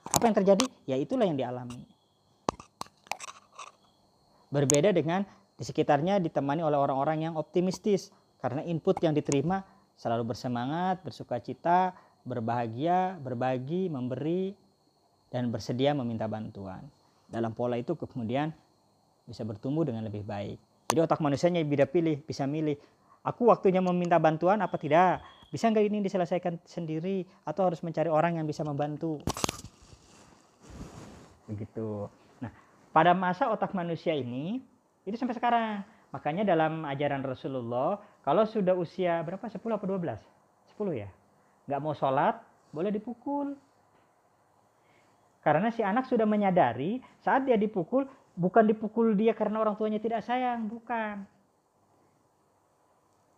Apa 0.07 0.31
yang 0.31 0.35
terjadi? 0.37 0.65
Ya 0.87 0.95
itulah 0.95 1.27
yang 1.27 1.35
dialami. 1.35 1.83
Berbeda 4.47 4.95
dengan 4.95 5.27
di 5.59 5.63
sekitarnya 5.67 6.23
ditemani 6.23 6.63
oleh 6.63 6.79
orang-orang 6.79 7.27
yang 7.27 7.33
optimistis 7.35 8.11
karena 8.39 8.63
input 8.63 9.01
yang 9.03 9.11
diterima 9.11 9.63
selalu 9.95 10.35
bersemangat, 10.35 11.01
bersuka 11.01 11.39
cita, 11.39 11.95
berbahagia, 12.27 13.15
berbagi, 13.21 13.87
memberi 13.87 14.55
dan 15.31 15.51
bersedia 15.51 15.95
meminta 15.95 16.25
bantuan. 16.27 16.83
Dalam 17.29 17.51
pola 17.51 17.79
itu 17.79 17.97
kemudian 17.97 18.51
bisa 19.25 19.41
bertumbuh 19.41 19.83
dengan 19.87 20.05
lebih 20.05 20.21
baik. 20.21 20.61
Jadi 20.91 20.99
otak 21.01 21.21
manusianya 21.21 21.65
bisa 21.65 21.89
pilih, 21.89 22.21
bisa 22.21 22.45
milih. 22.45 22.77
Aku 23.25 23.49
waktunya 23.49 23.81
meminta 23.81 24.21
bantuan 24.21 24.61
apa 24.61 24.77
tidak? 24.77 25.25
Bisa 25.49 25.71
nggak 25.71 25.85
ini 25.89 25.97
diselesaikan 26.05 26.61
sendiri 26.61 27.25
atau 27.41 27.65
harus 27.65 27.81
mencari 27.81 28.09
orang 28.11 28.37
yang 28.37 28.45
bisa 28.45 28.61
membantu? 28.61 29.17
Begitu. 31.49 32.05
Nah, 32.41 32.53
pada 32.93 33.17
masa 33.17 33.49
otak 33.49 33.73
manusia 33.73 34.13
ini 34.13 34.61
itu 35.05 35.17
sampai 35.17 35.37
sekarang. 35.37 35.94
Makanya 36.15 36.47
dalam 36.47 36.87
ajaran 36.87 37.27
Rasulullah, 37.27 37.99
kalau 38.23 38.47
sudah 38.47 38.71
usia 38.71 39.19
berapa? 39.19 39.51
10 39.51 39.59
apa 39.59 39.83
12? 39.83 40.15
10 40.79 40.95
ya? 40.95 41.11
Nggak 41.67 41.81
mau 41.83 41.91
sholat, 41.91 42.39
boleh 42.71 42.87
dipukul. 42.87 43.59
Karena 45.43 45.75
si 45.75 45.83
anak 45.83 46.07
sudah 46.07 46.23
menyadari 46.23 47.03
saat 47.19 47.43
dia 47.43 47.59
dipukul, 47.59 48.07
bukan 48.31 48.63
dipukul 48.63 49.11
dia 49.11 49.35
karena 49.35 49.59
orang 49.59 49.75
tuanya 49.75 49.99
tidak 49.99 50.23
sayang, 50.23 50.71
bukan. 50.71 51.27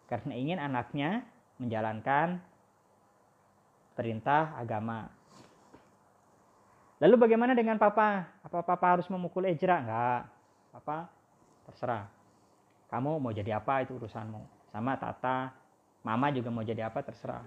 Karena 0.06 0.34
ingin 0.38 0.62
anaknya 0.62 1.26
menjalankan 1.58 2.38
perintah 3.98 4.54
agama. 4.54 5.10
Lalu 7.02 7.26
bagaimana 7.26 7.58
dengan 7.58 7.82
papa? 7.82 8.30
Apa 8.46 8.62
papa 8.62 8.86
harus 9.02 9.10
memukul 9.10 9.50
Ejra? 9.50 9.82
Enggak. 9.82 10.22
Papa 10.78 11.10
terserah. 11.66 12.16
Kamu 12.88 13.19
mau 13.19 13.36
jadi 13.36 13.60
apa 13.60 13.84
itu 13.84 14.00
urusanmu. 14.00 14.71
Sama 14.71 14.95
Tata, 14.95 15.52
Mama 16.08 16.32
juga 16.32 16.47
mau 16.47 16.63
jadi 16.63 16.88
apa 16.88 17.04
terserah. 17.04 17.43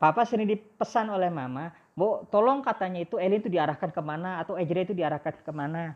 Papa 0.00 0.24
sering 0.24 0.48
dipesan 0.48 1.12
oleh 1.12 1.28
Mama, 1.28 1.76
Bo, 1.92 2.24
tolong 2.32 2.64
katanya 2.64 3.04
itu 3.04 3.20
Elin 3.20 3.44
itu 3.44 3.52
diarahkan 3.52 3.92
ke 3.92 4.00
mana 4.00 4.40
atau 4.40 4.56
Ejra 4.56 4.80
itu 4.80 4.96
diarahkan 4.96 5.44
ke 5.44 5.52
mana. 5.52 5.92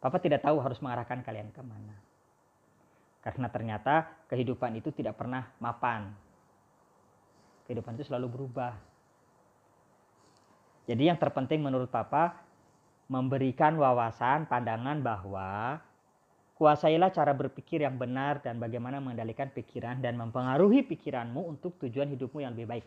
Papa 0.00 0.16
tidak 0.16 0.40
tahu 0.40 0.56
harus 0.64 0.80
mengarahkan 0.80 1.20
kalian 1.20 1.52
ke 1.52 1.60
mana. 1.60 2.00
Karena 3.20 3.48
ternyata 3.52 4.08
kehidupan 4.32 4.80
itu 4.80 4.88
tidak 4.96 5.20
pernah 5.20 5.52
mapan. 5.60 6.16
Kehidupan 7.64 7.96
itu 7.96 8.04
selalu 8.08 8.28
berubah. 8.28 8.76
Jadi 10.84 11.08
yang 11.08 11.16
terpenting 11.16 11.64
menurut 11.64 11.88
Papa 11.88 12.44
memberikan 13.08 13.76
wawasan, 13.80 14.44
pandangan 14.48 15.00
bahwa 15.00 15.80
kuasailah 16.56 17.08
cara 17.12 17.32
berpikir 17.32 17.84
yang 17.84 17.96
benar 17.96 18.40
dan 18.44 18.60
bagaimana 18.60 19.00
mengendalikan 19.00 19.48
pikiran 19.48 20.00
dan 20.00 20.16
mempengaruhi 20.20 20.84
pikiranmu 20.84 21.40
untuk 21.40 21.76
tujuan 21.80 22.12
hidupmu 22.12 22.44
yang 22.44 22.52
lebih 22.52 22.68
baik. 22.68 22.86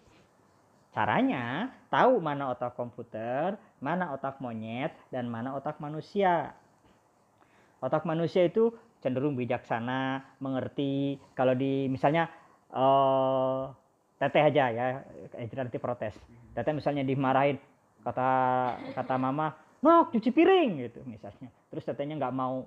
Caranya 0.94 1.70
tahu 1.94 2.18
mana 2.18 2.50
otak 2.50 2.74
komputer, 2.74 3.54
mana 3.78 4.14
otak 4.18 4.42
monyet, 4.42 4.96
dan 5.14 5.30
mana 5.30 5.54
otak 5.54 5.78
manusia. 5.78 6.58
Otak 7.78 8.02
manusia 8.10 8.50
itu 8.50 8.74
cenderung 8.98 9.38
bijaksana, 9.38 10.26
mengerti. 10.42 11.22
Kalau 11.38 11.54
di 11.54 11.86
misalnya 11.86 12.26
eh, 12.74 13.64
teteh 14.18 14.42
aja 14.42 14.64
ya 14.74 14.86
Ejra 15.38 15.66
nanti 15.66 15.78
protes. 15.78 16.18
Teteh 16.58 16.74
misalnya 16.74 17.06
dimarahin 17.06 17.62
kata 18.02 18.30
kata 18.98 19.16
mama 19.20 19.54
nok 19.82 20.14
cuci 20.14 20.30
piring 20.34 20.70
gitu 20.90 21.00
misalnya. 21.06 21.54
Terus 21.70 21.86
tetehnya 21.86 22.18
nggak 22.18 22.34
mau. 22.34 22.66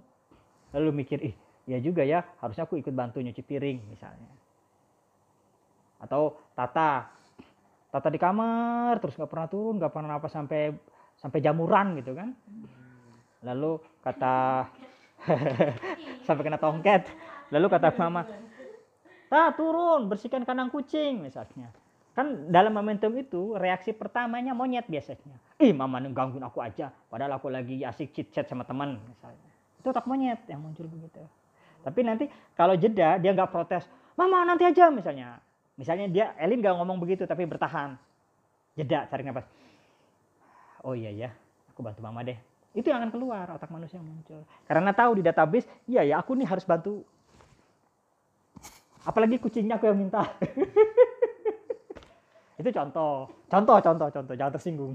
Lalu 0.70 1.02
mikir 1.02 1.18
ih 1.26 1.34
ya 1.66 1.78
juga 1.82 2.06
ya 2.06 2.22
harusnya 2.38 2.66
aku 2.66 2.78
ikut 2.78 2.94
bantu 2.94 3.18
nyuci 3.18 3.42
piring 3.42 3.82
misalnya. 3.90 4.30
Atau 6.00 6.38
Tata 6.54 7.10
Tata 7.90 8.06
di 8.06 8.22
kamar 8.22 9.02
terus 9.02 9.18
nggak 9.18 9.30
pernah 9.30 9.48
turun 9.50 9.82
nggak 9.82 9.90
pernah 9.90 10.14
apa 10.22 10.30
sampai 10.30 10.70
sampai 11.18 11.38
jamuran 11.42 11.98
gitu 11.98 12.14
kan. 12.14 12.30
Lalu 13.42 13.82
kata 14.06 14.70
sampai 16.26 16.42
kena 16.46 16.62
tongket. 16.62 17.10
Lalu 17.50 17.66
kata 17.66 17.90
mama 17.98 18.22
ta 19.30 19.54
turun 19.54 20.10
bersihkan 20.10 20.42
kandang 20.42 20.74
kucing 20.74 21.22
misalnya. 21.22 21.70
Kan 22.18 22.50
dalam 22.50 22.74
momentum 22.74 23.14
itu 23.14 23.54
reaksi 23.54 23.94
pertamanya 23.94 24.50
monyet 24.50 24.90
biasanya. 24.90 25.38
Ih 25.62 25.70
mama 25.70 26.02
gangguin 26.02 26.42
aku 26.42 26.58
aja 26.58 26.90
padahal 27.06 27.38
aku 27.38 27.46
lagi 27.46 27.86
asik 27.86 28.10
chit 28.10 28.34
chat 28.34 28.50
sama 28.50 28.66
teman 28.66 28.98
misalnya. 29.06 29.50
Itu 29.78 29.94
otak 29.94 30.10
monyet 30.10 30.42
yang 30.50 30.58
muncul 30.58 30.90
begitu. 30.90 31.22
Tapi 31.80 32.00
nanti 32.02 32.26
kalau 32.58 32.74
jeda 32.74 33.22
dia 33.22 33.30
nggak 33.30 33.54
protes 33.54 33.86
mama 34.18 34.42
nanti 34.42 34.66
aja 34.66 34.90
misalnya. 34.90 35.38
Misalnya 35.78 36.10
dia 36.10 36.26
Elin 36.36 36.58
nggak 36.58 36.74
ngomong 36.82 36.98
begitu 36.98 37.22
tapi 37.24 37.46
bertahan. 37.46 37.94
Jeda 38.74 39.06
tarik 39.06 39.30
nafas. 39.30 39.46
Oh 40.82 40.98
iya 40.98 41.14
ya 41.14 41.30
aku 41.70 41.86
bantu 41.86 42.02
mama 42.02 42.26
deh. 42.26 42.36
Itu 42.74 42.90
yang 42.90 43.06
akan 43.06 43.14
keluar 43.14 43.46
otak 43.54 43.70
manusia 43.70 44.02
yang 44.02 44.10
muncul. 44.10 44.42
Karena 44.66 44.90
tahu 44.90 45.16
di 45.16 45.22
database 45.22 45.70
iya 45.86 46.02
ya 46.02 46.18
aku 46.18 46.34
nih 46.34 46.50
harus 46.50 46.66
bantu 46.66 47.06
apalagi 49.04 49.40
kucingnya 49.40 49.80
aku 49.80 49.88
yang 49.88 49.98
minta 49.98 50.24
itu 52.60 52.68
contoh 52.68 53.24
contoh 53.48 53.76
contoh 53.80 54.08
contoh 54.12 54.34
jangan 54.36 54.52
tersinggung? 54.52 54.92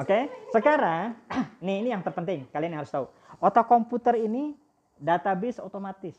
Oke, 0.00 0.32
sekarang 0.48 1.12
nih 1.64 1.84
ini 1.84 1.88
yang 1.92 2.00
terpenting 2.00 2.48
kalian 2.48 2.72
harus 2.72 2.88
tahu. 2.88 3.04
Otak 3.36 3.68
komputer 3.68 4.16
ini 4.16 4.56
database 4.96 5.60
otomatis. 5.60 6.16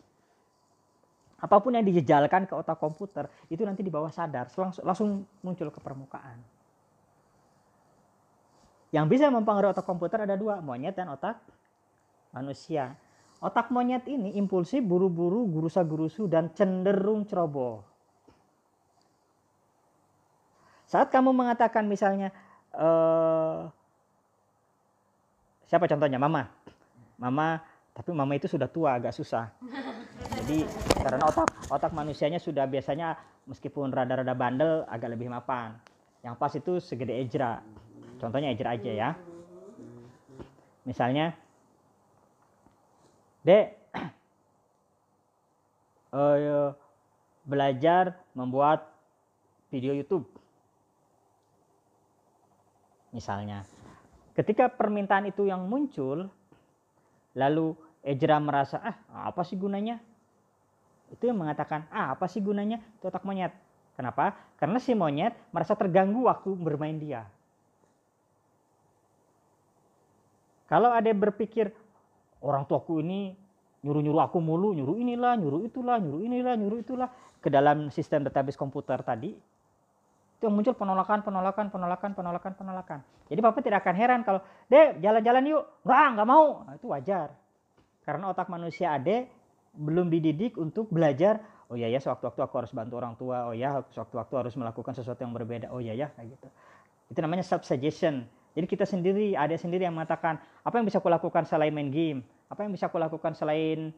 Apa 1.42 1.58
pun 1.58 1.74
yang 1.74 1.82
dijejalkan 1.82 2.46
ke 2.46 2.54
otak 2.54 2.78
komputer 2.78 3.26
itu 3.50 3.66
nanti 3.66 3.82
di 3.82 3.90
bawah 3.90 4.14
sadar 4.14 4.54
langsung, 4.54 4.86
langsung 4.86 5.10
muncul 5.42 5.74
ke 5.74 5.82
permukaan. 5.82 6.38
Yang 8.94 9.18
bisa 9.18 9.34
mempengaruhi 9.34 9.74
otak 9.74 9.88
komputer 9.88 10.30
ada 10.30 10.38
dua, 10.38 10.62
monyet 10.62 10.94
dan 10.94 11.10
otak 11.10 11.42
manusia. 12.30 12.94
Otak 13.42 13.74
monyet 13.74 14.06
ini 14.06 14.38
impulsif, 14.38 14.86
buru-buru, 14.86 15.50
gurusa-gurusu, 15.50 16.30
dan 16.30 16.54
cenderung 16.54 17.26
ceroboh. 17.26 17.82
Saat 20.86 21.10
kamu 21.10 21.34
mengatakan 21.34 21.90
misalnya, 21.90 22.30
eh, 22.78 23.60
siapa 25.66 25.90
contohnya? 25.90 26.22
Mama. 26.22 26.46
Mama, 27.18 27.66
tapi 27.98 28.14
mama 28.14 28.38
itu 28.38 28.46
sudah 28.46 28.70
tua, 28.70 29.02
agak 29.02 29.18
susah. 29.18 29.50
Jadi 30.42 30.70
karena 31.02 31.26
otak 31.26 31.50
otak 31.74 31.92
manusianya 31.98 32.38
sudah 32.38 32.70
biasanya 32.70 33.18
meskipun 33.50 33.90
rada-rada 33.90 34.38
bandel, 34.38 34.86
agak 34.86 35.18
lebih 35.18 35.34
mapan. 35.34 35.82
Yang 36.22 36.36
pas 36.38 36.54
itu 36.54 36.74
segede 36.78 37.18
Ejra. 37.18 37.66
Contohnya 38.22 38.54
Ejra 38.54 38.78
aja 38.78 38.92
ya. 38.94 39.10
Misalnya, 40.86 41.34
Dek, 43.42 43.74
eh, 46.14 46.70
belajar 47.42 48.14
membuat 48.38 48.86
video 49.74 49.98
YouTube. 49.98 50.30
Misalnya, 53.12 53.66
ketika 54.38 54.70
permintaan 54.72 55.28
itu 55.28 55.50
yang 55.50 55.66
muncul, 55.68 56.30
lalu 57.36 57.76
Ejra 58.02 58.42
merasa, 58.42 58.82
ah 58.82 59.30
apa 59.30 59.46
sih 59.46 59.58
gunanya? 59.58 60.02
Itu 61.12 61.28
yang 61.28 61.38
mengatakan, 61.38 61.86
ah 61.92 62.14
apa 62.16 62.26
sih 62.26 62.42
gunanya? 62.42 62.82
Itu 62.98 63.12
otak 63.12 63.22
monyet. 63.28 63.54
Kenapa? 63.94 64.34
Karena 64.58 64.80
si 64.82 64.96
monyet 64.96 65.36
merasa 65.54 65.78
terganggu 65.78 66.26
waktu 66.26 66.50
bermain 66.56 66.98
dia. 66.98 67.28
Kalau 70.72 70.88
ada 70.88 71.12
berpikir, 71.12 71.76
orang 72.42 72.68
tuaku 72.68 73.02
ini 73.02 73.34
nyuruh-nyuruh 73.82 74.22
aku 74.30 74.38
mulu, 74.38 74.78
nyuruh 74.78 74.98
inilah, 74.98 75.34
nyuruh 75.42 75.66
itulah, 75.66 75.98
nyuruh 75.98 76.22
inilah, 76.22 76.54
nyuruh 76.54 76.80
itulah 76.82 77.10
ke 77.42 77.50
dalam 77.50 77.90
sistem 77.90 78.22
database 78.22 78.58
komputer 78.58 79.02
tadi 79.02 79.34
itu 80.42 80.50
yang 80.50 80.58
muncul 80.58 80.74
penolakan, 80.74 81.22
penolakan, 81.22 81.70
penolakan, 81.70 82.18
penolakan, 82.18 82.52
penolakan. 82.58 83.00
Jadi 83.30 83.40
papa 83.46 83.62
tidak 83.62 83.86
akan 83.86 83.94
heran 83.94 84.20
kalau, 84.26 84.42
dek 84.74 84.98
jalan-jalan 84.98 85.54
yuk, 85.54 85.64
nggak, 85.86 86.08
nggak 86.18 86.28
mau, 86.28 86.66
nah, 86.66 86.74
itu 86.74 86.90
wajar. 86.90 87.30
Karena 88.02 88.34
otak 88.34 88.50
manusia 88.50 88.90
ade 88.90 89.30
belum 89.78 90.10
dididik 90.10 90.58
untuk 90.58 90.90
belajar, 90.90 91.46
oh 91.70 91.78
iya 91.78 91.94
ya 91.94 92.02
sewaktu-waktu 92.02 92.42
aku 92.42 92.58
harus 92.58 92.74
bantu 92.74 92.98
orang 92.98 93.14
tua, 93.22 93.54
oh 93.54 93.54
ya 93.54 93.86
sewaktu-waktu 93.94 94.34
harus 94.34 94.54
melakukan 94.58 94.98
sesuatu 94.98 95.22
yang 95.22 95.30
berbeda, 95.30 95.70
oh 95.70 95.78
iya 95.78 95.94
ya 95.94 96.08
kayak 96.18 96.34
gitu. 96.34 96.48
Itu 97.14 97.22
namanya 97.22 97.46
self 97.46 97.62
suggestion. 97.62 98.26
Jadi 98.52 98.66
kita 98.68 98.84
sendiri, 98.84 99.32
ada 99.32 99.56
sendiri 99.56 99.88
yang 99.88 99.96
mengatakan, 99.96 100.36
apa 100.64 100.76
yang 100.76 100.84
bisa 100.84 101.00
aku 101.00 101.08
lakukan 101.08 101.48
selain 101.48 101.72
main 101.72 101.88
game? 101.88 102.20
Apa 102.52 102.68
yang 102.68 102.72
bisa 102.76 102.92
aku 102.92 103.00
lakukan 103.00 103.32
selain 103.32 103.96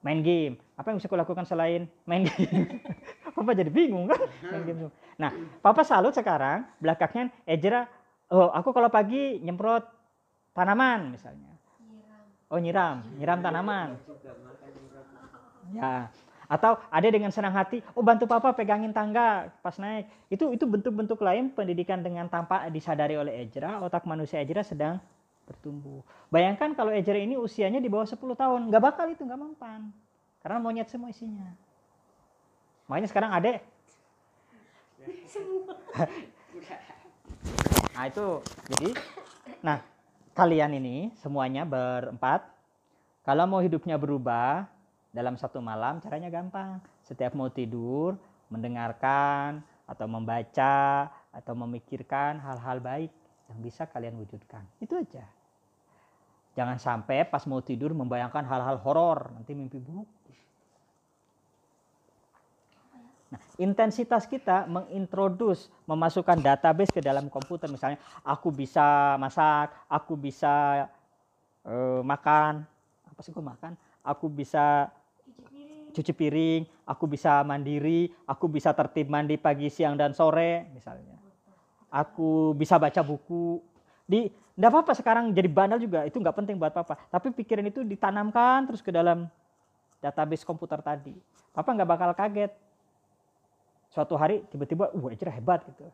main 0.00 0.20
game? 0.24 0.56
Apa 0.74 0.88
yang 0.88 0.96
bisa 0.96 1.08
aku 1.08 1.20
lakukan 1.20 1.44
selain 1.44 1.84
main 2.08 2.24
game? 2.24 2.80
Papa 3.36 3.52
jadi 3.52 3.68
bingung 3.68 4.08
kan? 4.08 4.20
Main 4.48 4.62
game. 4.64 4.88
Nah, 5.20 5.30
Papa 5.60 5.84
salut 5.84 6.16
sekarang, 6.16 6.64
belakangnya 6.80 7.28
Ejra, 7.44 7.84
oh 8.32 8.48
aku 8.48 8.72
kalau 8.72 8.88
pagi 8.88 9.36
nyemprot 9.44 9.84
tanaman 10.56 11.12
misalnya. 11.12 11.52
Oh 12.52 12.60
nyiram, 12.60 13.04
nyiram 13.16 13.40
tanaman. 13.40 13.96
Ya. 15.72 16.12
Atau 16.52 16.76
ada 16.92 17.08
dengan 17.08 17.32
senang 17.32 17.56
hati, 17.56 17.80
oh 17.96 18.04
bantu 18.04 18.28
papa 18.28 18.52
pegangin 18.52 18.92
tangga 18.92 19.48
pas 19.64 19.72
naik. 19.80 20.04
Itu 20.28 20.52
itu 20.52 20.68
bentuk-bentuk 20.68 21.16
lain 21.24 21.48
pendidikan 21.48 22.04
dengan 22.04 22.28
tanpa 22.28 22.68
disadari 22.68 23.16
oleh 23.16 23.40
Ejra, 23.40 23.80
otak 23.80 24.04
manusia 24.04 24.44
Ejra 24.44 24.60
sedang 24.60 25.00
bertumbuh. 25.48 26.04
Bayangkan 26.28 26.76
kalau 26.76 26.92
Ejra 26.92 27.16
ini 27.16 27.40
usianya 27.40 27.80
di 27.80 27.88
bawah 27.88 28.04
10 28.04 28.20
tahun, 28.36 28.68
nggak 28.68 28.84
bakal 28.84 29.08
itu 29.08 29.24
nggak 29.24 29.40
mempan. 29.40 29.88
Karena 30.44 30.60
monyet 30.60 30.92
semua 30.92 31.08
isinya. 31.08 31.48
Makanya 32.84 33.08
sekarang 33.08 33.32
adek. 33.32 33.64
nah 37.96 38.04
itu 38.12 38.44
jadi, 38.76 38.92
nah 39.64 39.80
kalian 40.36 40.76
ini 40.76 41.16
semuanya 41.16 41.64
berempat, 41.64 42.44
kalau 43.24 43.48
mau 43.48 43.64
hidupnya 43.64 43.96
berubah 43.96 44.68
dalam 45.12 45.36
satu 45.36 45.60
malam 45.60 46.00
caranya 46.00 46.32
gampang. 46.32 46.80
Setiap 47.04 47.36
mau 47.36 47.52
tidur, 47.52 48.16
mendengarkan 48.48 49.60
atau 49.84 50.08
membaca 50.08 51.08
atau 51.32 51.52
memikirkan 51.52 52.40
hal-hal 52.40 52.80
baik 52.80 53.12
yang 53.52 53.58
bisa 53.60 53.84
kalian 53.84 54.16
wujudkan. 54.16 54.64
Itu 54.80 54.96
aja. 54.96 55.28
Jangan 56.52 56.76
sampai 56.76 57.24
pas 57.28 57.44
mau 57.48 57.64
tidur 57.64 57.96
membayangkan 57.96 58.44
hal-hal 58.44 58.76
horor, 58.80 59.32
nanti 59.32 59.56
mimpi 59.56 59.80
buruk. 59.80 60.08
Nah, 63.32 63.40
intensitas 63.56 64.28
kita 64.28 64.68
mengintrodus, 64.68 65.72
memasukkan 65.88 66.44
database 66.44 66.92
ke 66.92 67.00
dalam 67.00 67.32
komputer. 67.32 67.64
Misalnya, 67.72 67.96
aku 68.20 68.52
bisa 68.52 69.16
masak, 69.16 69.72
aku 69.88 70.20
bisa 70.20 70.84
uh, 71.64 72.04
makan, 72.04 72.68
apa 73.08 73.20
sih 73.24 73.32
gue 73.32 73.40
makan? 73.40 73.72
Aku 74.04 74.28
bisa 74.28 74.92
cuci 75.92 76.12
piring, 76.16 76.64
aku 76.88 77.04
bisa 77.04 77.44
mandiri, 77.44 78.08
aku 78.24 78.48
bisa 78.48 78.72
tertib 78.72 79.12
mandi 79.12 79.36
pagi, 79.36 79.68
siang, 79.68 79.94
dan 79.94 80.16
sore, 80.16 80.66
misalnya. 80.72 81.20
Aku 81.92 82.56
bisa 82.56 82.80
baca 82.80 83.04
buku. 83.04 83.60
Di, 84.08 84.32
enggak 84.56 84.70
apa-apa 84.72 84.92
sekarang 84.96 85.24
jadi 85.36 85.48
bandel 85.52 85.84
juga, 85.84 86.08
itu 86.08 86.16
nggak 86.16 86.32
penting 86.32 86.56
buat 86.56 86.72
papa. 86.72 86.96
Tapi 87.12 87.30
pikiran 87.36 87.68
itu 87.68 87.84
ditanamkan 87.84 88.64
terus 88.64 88.80
ke 88.80 88.88
dalam 88.88 89.28
database 90.00 90.42
komputer 90.42 90.80
tadi. 90.80 91.14
Papa 91.52 91.68
nggak 91.76 91.88
bakal 91.88 92.10
kaget. 92.16 92.52
Suatu 93.92 94.16
hari 94.16 94.40
tiba-tiba, 94.48 94.88
wah 94.96 95.12
uh, 95.12 95.32
hebat 95.36 95.60
gitu. 95.68 95.84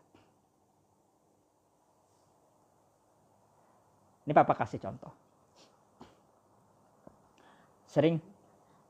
Ini 4.23 4.33
papa 4.37 4.55
kasih 4.55 4.79
contoh. 4.79 5.11
Sering 7.89 8.21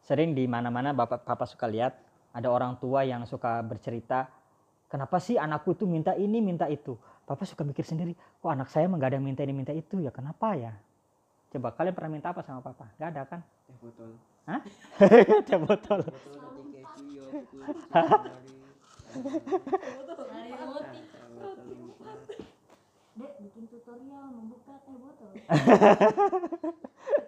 sering 0.09 0.33
di 0.33 0.49
mana-mana 0.49 0.97
bapak 0.97 1.29
papa 1.29 1.45
suka 1.45 1.69
lihat 1.69 1.93
ada 2.33 2.49
orang 2.49 2.81
tua 2.81 3.05
yang 3.05 3.29
suka 3.29 3.61
bercerita 3.61 4.25
kenapa 4.89 5.21
sih 5.21 5.37
anakku 5.37 5.77
itu 5.77 5.85
minta 5.85 6.17
ini 6.17 6.41
minta 6.41 6.65
itu 6.65 6.97
papa 7.29 7.45
suka 7.45 7.61
mikir 7.61 7.85
sendiri 7.85 8.17
kok 8.17 8.49
anak 8.49 8.73
saya 8.73 8.89
nggak 8.89 9.05
ada 9.05 9.17
yang 9.21 9.29
minta 9.29 9.45
ini 9.45 9.53
minta 9.53 9.77
itu 9.77 10.01
ya 10.01 10.09
kenapa 10.09 10.57
ya 10.57 10.73
coba 11.53 11.77
kalian 11.77 11.93
pernah 11.93 12.13
minta 12.17 12.33
apa 12.33 12.41
sama 12.41 12.65
papa 12.65 12.89
nggak 12.97 13.09
ada 13.13 13.23
kan 13.29 13.41
Teh 13.69 13.77
botol. 13.85 14.17
Hah? 14.49 14.61
teh 15.45 15.59
botol. 15.61 16.01
Dek, 23.13 23.33
bikin 23.45 23.65
tutorial 23.77 24.25
membuka 24.33 24.75
teh 24.89 24.97
botol. 24.97 25.37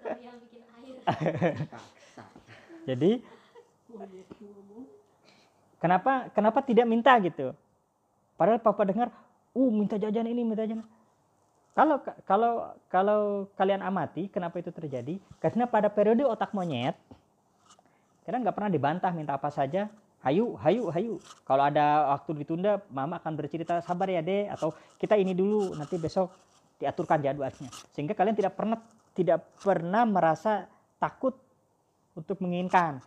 tutorial 0.01 0.37
bikin 0.49 0.63
air. 0.81 2.00
Jadi 2.89 3.21
kenapa 5.81 6.29
kenapa 6.33 6.59
tidak 6.65 6.87
minta 6.89 7.17
gitu? 7.21 7.53
Padahal 8.41 8.61
papa 8.63 8.89
dengar, 8.89 9.09
uh 9.53 9.71
minta 9.73 10.01
jajan 10.01 10.25
ini, 10.25 10.41
minta 10.45 10.65
jajan. 10.65 10.85
Kalau 11.77 12.03
kalau 12.25 12.53
kalau 12.91 13.21
kalian 13.55 13.85
amati 13.85 14.27
kenapa 14.33 14.59
itu 14.59 14.73
terjadi? 14.73 15.21
Karena 15.39 15.69
pada 15.69 15.93
periode 15.93 16.25
otak 16.25 16.51
monyet, 16.57 16.97
kadang 18.25 18.43
nggak 18.43 18.57
pernah 18.57 18.73
dibantah 18.73 19.13
minta 19.13 19.37
apa 19.37 19.53
saja. 19.53 19.93
Hayu, 20.21 20.53
hayu, 20.61 20.93
hayu. 20.93 21.15
Kalau 21.49 21.65
ada 21.65 22.13
waktu 22.13 22.45
ditunda, 22.45 22.85
mama 22.93 23.17
akan 23.17 23.41
bercerita 23.41 23.81
sabar 23.81 24.05
ya 24.13 24.21
deh, 24.21 24.53
atau 24.53 24.77
kita 25.01 25.17
ini 25.17 25.33
dulu, 25.33 25.73
nanti 25.73 25.97
besok 25.97 26.29
diaturkan 26.77 27.25
jadwalnya. 27.25 27.73
Sehingga 27.97 28.13
kalian 28.13 28.37
tidak 28.37 28.53
pernah 28.53 28.85
tidak 29.17 29.41
pernah 29.65 30.05
merasa 30.05 30.69
takut 31.01 31.33
untuk 32.15 32.37
menginginkan. 32.43 33.03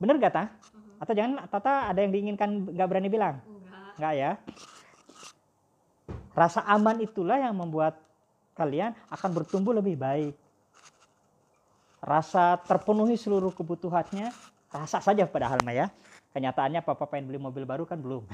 Bener 0.00 0.16
gak 0.18 0.34
ta? 0.34 0.44
Atau 1.00 1.16
jangan 1.16 1.48
Tata 1.48 1.88
ada 1.88 2.00
yang 2.04 2.12
diinginkan 2.12 2.76
nggak 2.76 2.88
berani 2.88 3.08
bilang? 3.08 3.40
Enggak. 3.40 3.90
Enggak 3.96 4.14
ya. 4.16 4.30
Rasa 6.36 6.60
aman 6.68 7.00
itulah 7.00 7.40
yang 7.40 7.56
membuat 7.56 7.96
kalian 8.54 8.92
akan 9.08 9.30
bertumbuh 9.32 9.72
lebih 9.72 9.96
baik. 9.96 10.36
Rasa 12.00 12.56
terpenuhi 12.64 13.16
seluruh 13.16 13.52
kebutuhannya, 13.52 14.32
rasa 14.72 15.00
saja 15.04 15.24
padahal 15.28 15.60
mah 15.64 15.76
ya. 15.76 15.86
Kenyataannya 16.32 16.80
papa 16.84 17.04
pengen 17.10 17.28
beli 17.28 17.40
mobil 17.42 17.64
baru 17.66 17.84
kan 17.84 18.00
belum. 18.00 18.24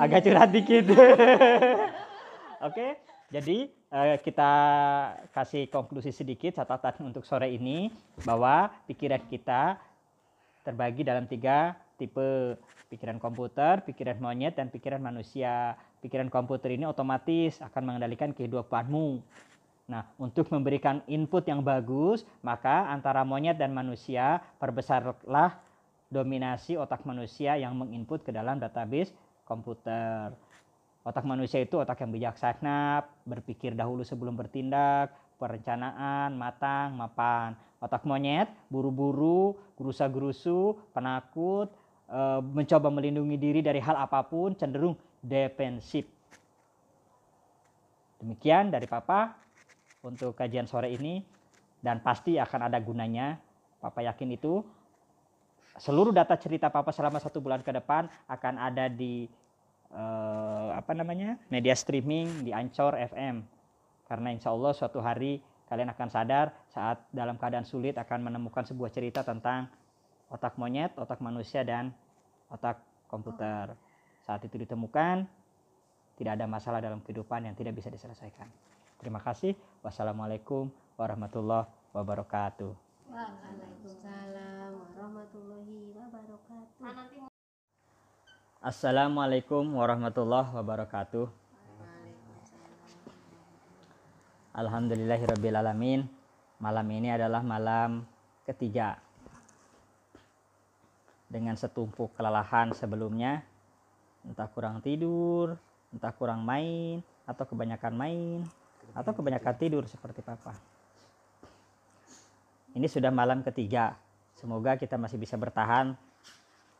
Agak 0.00 0.24
curhat 0.24 0.48
dikit. 0.52 0.88
Oke, 2.68 2.96
jadi 3.28 3.68
eh, 3.68 3.75
kita 4.20 4.52
kasih 5.32 5.72
konklusi 5.72 6.12
sedikit 6.12 6.60
catatan 6.60 7.08
untuk 7.08 7.24
sore 7.24 7.48
ini 7.48 7.88
bahwa 8.28 8.68
pikiran 8.84 9.22
kita 9.30 9.80
terbagi 10.66 11.06
dalam 11.06 11.24
tiga 11.24 11.78
tipe 11.96 12.58
pikiran 12.92 13.18
komputer, 13.18 13.82
pikiran 13.82 14.18
monyet, 14.22 14.54
dan 14.54 14.70
pikiran 14.70 15.02
manusia. 15.02 15.74
Pikiran 16.04 16.30
komputer 16.30 16.76
ini 16.76 16.86
otomatis 16.86 17.58
akan 17.58 17.82
mengendalikan 17.82 18.30
kehidupanmu. 18.30 19.18
Nah, 19.86 20.02
untuk 20.18 20.50
memberikan 20.50 21.02
input 21.06 21.46
yang 21.46 21.62
bagus, 21.62 22.26
maka 22.42 22.90
antara 22.90 23.22
monyet 23.22 23.58
dan 23.58 23.74
manusia 23.74 24.42
perbesarlah 24.58 25.58
dominasi 26.10 26.78
otak 26.78 27.02
manusia 27.02 27.58
yang 27.58 27.74
menginput 27.74 28.22
ke 28.22 28.30
dalam 28.30 28.58
database 28.62 29.10
komputer. 29.46 30.34
Otak 31.06 31.22
manusia 31.22 31.62
itu 31.62 31.78
otak 31.78 32.02
yang 32.02 32.10
bijaksana, 32.10 33.06
berpikir 33.22 33.78
dahulu 33.78 34.02
sebelum 34.02 34.34
bertindak, 34.34 35.14
perencanaan, 35.38 36.34
matang, 36.34 36.98
mapan. 36.98 37.54
Otak 37.78 38.02
monyet, 38.02 38.50
buru-buru, 38.66 39.54
gerusa-gerusu, 39.78 40.74
penakut, 40.90 41.70
eh, 42.10 42.42
mencoba 42.42 42.90
melindungi 42.90 43.38
diri 43.38 43.62
dari 43.62 43.78
hal 43.78 43.94
apa 43.94 44.26
pun, 44.26 44.58
cenderung 44.58 44.98
defensif. 45.22 46.10
Demikian 48.18 48.74
dari 48.74 48.90
Papa 48.90 49.38
untuk 50.02 50.34
kajian 50.34 50.66
sore 50.66 50.90
ini 50.90 51.22
dan 51.86 52.02
pasti 52.02 52.34
akan 52.34 52.66
ada 52.66 52.82
gunanya. 52.82 53.38
Papa 53.78 54.02
yakin 54.02 54.34
itu. 54.34 54.58
Seluruh 55.78 56.10
data 56.10 56.34
cerita 56.34 56.66
Papa 56.66 56.90
selama 56.90 57.22
satu 57.22 57.38
bulan 57.38 57.62
ke 57.62 57.70
depan 57.70 58.10
akan 58.26 58.54
ada 58.58 58.90
di 58.90 59.28
eh, 59.96 60.68
apa 60.76 60.92
namanya 60.92 61.40
media 61.48 61.72
streaming 61.72 62.44
di 62.44 62.52
Ancor 62.52 63.00
FM. 63.00 63.42
Karena 64.06 64.28
insya 64.30 64.52
Allah 64.52 64.76
suatu 64.76 65.00
hari 65.00 65.40
kalian 65.66 65.90
akan 65.90 66.08
sadar 66.12 66.54
saat 66.70 67.02
dalam 67.10 67.34
keadaan 67.40 67.66
sulit 67.66 67.98
akan 67.98 68.30
menemukan 68.30 68.62
sebuah 68.62 68.92
cerita 68.94 69.26
tentang 69.26 69.66
otak 70.30 70.54
monyet, 70.60 70.94
otak 70.94 71.18
manusia 71.18 71.66
dan 71.66 71.90
otak 72.52 72.78
komputer. 73.10 73.74
Saat 74.22 74.46
itu 74.46 74.62
ditemukan 74.62 75.26
tidak 76.16 76.32
ada 76.38 76.46
masalah 76.46 76.78
dalam 76.78 77.02
kehidupan 77.02 77.46
yang 77.46 77.54
tidak 77.58 77.76
bisa 77.76 77.90
diselesaikan. 77.90 78.48
Terima 78.96 79.20
kasih. 79.20 79.52
Wassalamualaikum 79.84 80.72
warahmatullahi 80.96 81.68
wabarakatuh. 81.92 82.72
Waalaikumsalam 83.12 84.72
warahmatullahi 84.96 85.92
wabarakatuh. 85.94 87.35
Assalamualaikum 88.66 89.78
warahmatullahi 89.78 90.50
wabarakatuh. 90.50 91.30
Alhamdulillahirrabbilalamin. 94.58 96.02
Malam 96.58 96.86
ini 96.90 97.14
adalah 97.14 97.46
malam 97.46 98.02
ketiga. 98.42 98.98
Dengan 101.30 101.54
setumpuk 101.54 102.18
kelelahan 102.18 102.74
sebelumnya, 102.74 103.46
entah 104.26 104.50
kurang 104.50 104.82
tidur, 104.82 105.54
entah 105.94 106.10
kurang 106.10 106.42
main, 106.42 107.06
atau 107.22 107.46
kebanyakan 107.46 107.94
main, 107.94 108.42
atau 108.98 109.14
kebanyakan 109.14 109.54
tidur 109.62 109.86
seperti 109.86 110.26
papa. 110.26 110.58
Ini 112.74 112.90
sudah 112.90 113.14
malam 113.14 113.46
ketiga. 113.46 113.94
Semoga 114.34 114.74
kita 114.74 114.98
masih 114.98 115.22
bisa 115.22 115.38
bertahan. 115.38 115.94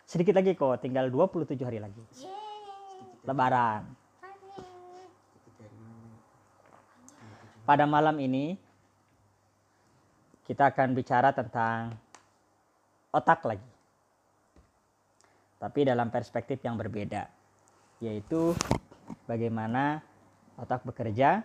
Sedikit 0.07 0.39
lagi 0.39 0.55
kok, 0.55 0.79
tinggal 0.79 1.11
27 1.11 1.67
hari 1.67 1.83
lagi. 1.83 1.99
Lebaran. 3.27 3.83
Pada 7.67 7.91
malam 7.91 8.15
ini 8.23 8.55
kita 10.47 10.71
akan 10.71 10.95
bicara 10.95 11.35
tentang 11.35 11.99
otak 13.11 13.43
lagi. 13.51 13.71
Tapi 15.59 15.91
dalam 15.91 16.07
perspektif 16.15 16.63
yang 16.63 16.79
berbeda, 16.79 17.27
yaitu 17.99 18.55
bagaimana 19.27 20.07
otak 20.55 20.87
bekerja 20.87 21.43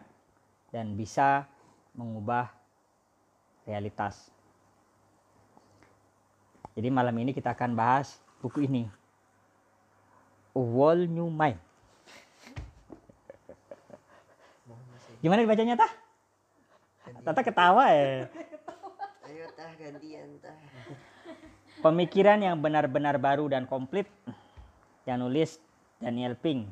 dan 0.69 0.93
bisa 0.93 1.49
mengubah 1.97 2.53
realitas. 3.65 4.29
Jadi 6.77 6.93
malam 6.93 7.17
ini 7.17 7.33
kita 7.33 7.57
akan 7.57 7.73
bahas 7.73 8.21
buku 8.41 8.65
ini. 8.65 8.89
A 10.51 10.59
Whole 10.59 11.07
New 11.07 11.29
Mind. 11.31 11.61
Gimana 15.21 15.45
dibacanya 15.45 15.77
tah? 15.77 15.91
Tata 17.21 17.41
ketawa 17.45 17.85
ya. 17.93 18.25
Ayo 19.29 19.45
tah 19.53 19.71
gantian 19.77 20.41
tah. 20.41 20.57
Pemikiran 21.85 22.41
yang 22.41 22.57
benar-benar 22.57 23.21
baru 23.21 23.45
dan 23.45 23.69
komplit 23.69 24.09
yang 25.05 25.21
nulis 25.21 25.61
Daniel 26.01 26.33
Pink. 26.33 26.65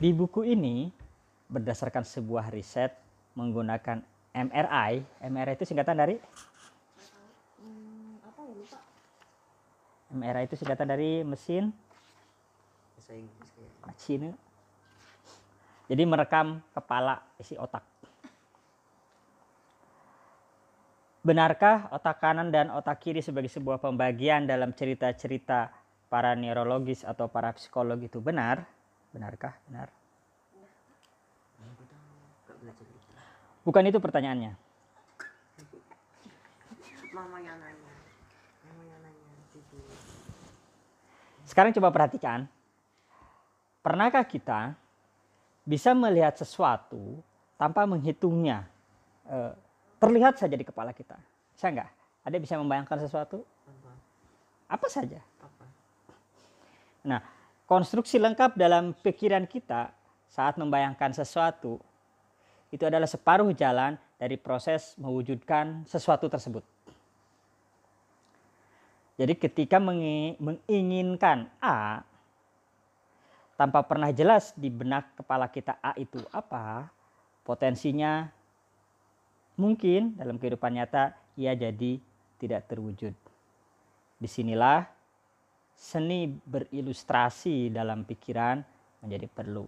Di 0.00 0.14
buku 0.16 0.48
ini 0.48 0.88
berdasarkan 1.52 2.04
sebuah 2.04 2.48
riset 2.48 2.96
menggunakan 3.36 4.00
MRI. 4.32 5.04
MRI 5.24 5.52
itu 5.56 5.64
singkatan 5.68 5.96
dari 5.98 6.16
apa 8.22 8.40
ya 8.44 8.54
lupa? 8.54 8.78
MRI 10.12 10.48
itu 10.48 10.56
singkatan 10.56 10.88
dari 10.88 11.20
mesin 11.24 11.72
kayak. 13.08 13.28
machine. 13.88 14.26
Jadi 15.88 16.02
merekam 16.04 16.60
kepala 16.76 17.24
isi 17.40 17.56
otak. 17.56 17.80
Benarkah 21.24 21.92
otak 21.92 22.20
kanan 22.20 22.48
dan 22.48 22.72
otak 22.72 23.04
kiri 23.04 23.20
sebagai 23.20 23.52
sebuah 23.52 23.80
pembagian 23.80 24.48
dalam 24.48 24.72
cerita-cerita 24.72 25.72
para 26.08 26.32
neurologis 26.32 27.04
atau 27.04 27.28
para 27.28 27.52
psikolog 27.52 28.00
itu 28.00 28.20
benar? 28.20 28.64
Benarkah? 29.12 29.56
Benar. 29.68 29.88
Kak 32.48 32.56
belajar 32.60 32.84
itu. 32.84 33.08
Bukan 33.64 33.84
itu 33.88 33.98
pertanyaannya. 34.00 34.52
Mama 37.12 37.36
yang 37.40 37.56
nanya. 37.60 37.92
Mama 38.64 38.82
yang 38.88 39.00
nanya. 39.04 39.28
Tidur. 39.52 39.84
Sekarang 41.58 41.74
coba 41.74 41.90
perhatikan. 41.90 42.46
Pernahkah 43.82 44.22
kita 44.22 44.78
bisa 45.66 45.90
melihat 45.90 46.38
sesuatu 46.38 47.18
tanpa 47.58 47.82
menghitungnya? 47.82 48.62
Eh, 49.26 49.58
terlihat 49.98 50.38
saja 50.38 50.54
di 50.54 50.62
kepala 50.62 50.94
kita. 50.94 51.18
Bisa 51.50 51.66
nggak? 51.74 51.90
Ada 52.30 52.36
bisa 52.38 52.54
membayangkan 52.62 53.02
sesuatu? 53.02 53.42
Apa? 54.70 54.86
Saja? 54.86 55.18
Nah, 57.02 57.26
konstruksi 57.66 58.22
lengkap 58.22 58.54
dalam 58.54 58.94
pikiran 58.94 59.42
kita 59.50 59.90
saat 60.30 60.62
membayangkan 60.62 61.10
sesuatu 61.10 61.82
itu 62.70 62.86
adalah 62.86 63.10
separuh 63.10 63.50
jalan 63.50 63.98
dari 64.14 64.38
proses 64.38 64.94
mewujudkan 64.94 65.82
sesuatu 65.90 66.30
tersebut. 66.30 66.62
Jadi 69.18 69.34
ketika 69.34 69.82
mengi- 69.82 70.38
menginginkan 70.38 71.50
A 71.58 72.06
tanpa 73.58 73.82
pernah 73.82 74.14
jelas 74.14 74.54
di 74.54 74.70
benak 74.70 75.10
kepala 75.18 75.50
kita 75.50 75.74
A 75.82 75.90
itu 75.98 76.22
apa, 76.30 76.86
potensinya 77.42 78.30
mungkin 79.58 80.14
dalam 80.14 80.38
kehidupan 80.38 80.78
nyata 80.78 81.18
ia 81.34 81.50
jadi 81.58 81.98
tidak 82.38 82.70
terwujud. 82.70 83.10
Di 84.22 84.28
sinilah 84.30 84.86
seni 85.74 86.30
berilustrasi 86.30 87.74
dalam 87.74 88.06
pikiran 88.06 88.62
menjadi 89.02 89.26
perlu. 89.26 89.66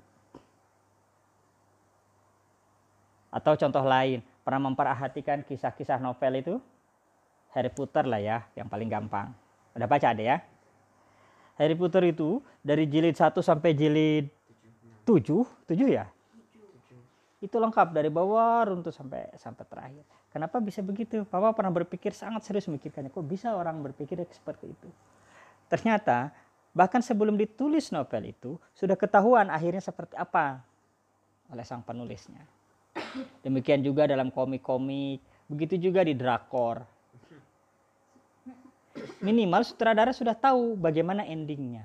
Atau 3.30 3.54
contoh 3.54 3.82
lain, 3.86 4.22
pernah 4.42 4.70
memperhatikan 4.70 5.42
kisah-kisah 5.46 6.02
novel 6.02 6.34
itu? 6.38 6.54
Harry 7.50 7.70
Potter 7.70 8.06
lah 8.06 8.22
ya, 8.22 8.46
yang 8.54 8.70
paling 8.70 8.86
gampang. 8.86 9.34
Udah 9.74 9.86
baca 9.90 10.06
ada 10.10 10.22
ya? 10.22 10.38
Harry 11.60 11.76
Potter 11.76 12.08
itu 12.08 12.40
dari 12.64 12.88
jilid 12.88 13.14
1 13.14 13.36
sampai 13.42 13.76
jilid 13.76 14.30
7, 15.04 15.44
7 15.66 15.76
ya? 15.90 16.06
Itu 17.40 17.56
lengkap 17.56 17.96
dari 17.96 18.12
bawah 18.12 18.68
runtuh 18.68 18.92
sampai 18.92 19.32
sampai 19.36 19.64
terakhir. 19.64 20.04
Kenapa 20.30 20.62
bisa 20.62 20.84
begitu? 20.84 21.26
Papa 21.26 21.50
pernah 21.56 21.74
berpikir 21.74 22.14
sangat 22.14 22.46
serius 22.46 22.70
memikirkannya. 22.70 23.10
Kok 23.10 23.26
bisa 23.26 23.50
orang 23.56 23.82
berpikir 23.82 24.22
seperti 24.30 24.70
itu? 24.70 24.88
Ternyata 25.66 26.30
bahkan 26.70 27.02
sebelum 27.02 27.34
ditulis 27.34 27.90
novel 27.90 28.30
itu 28.30 28.54
sudah 28.76 28.94
ketahuan 28.94 29.50
akhirnya 29.50 29.82
seperti 29.82 30.14
apa 30.14 30.62
oleh 31.50 31.66
sang 31.66 31.82
penulisnya. 31.82 32.46
Demikian 33.42 33.82
juga 33.82 34.06
dalam 34.06 34.30
komik-komik, 34.30 35.18
begitu 35.50 35.90
juga 35.90 36.06
di 36.06 36.14
drakor. 36.14 36.86
Minimal 39.20 39.62
sutradara 39.66 40.10
sudah 40.14 40.32
tahu 40.32 40.76
bagaimana 40.76 41.24
endingnya. 41.26 41.84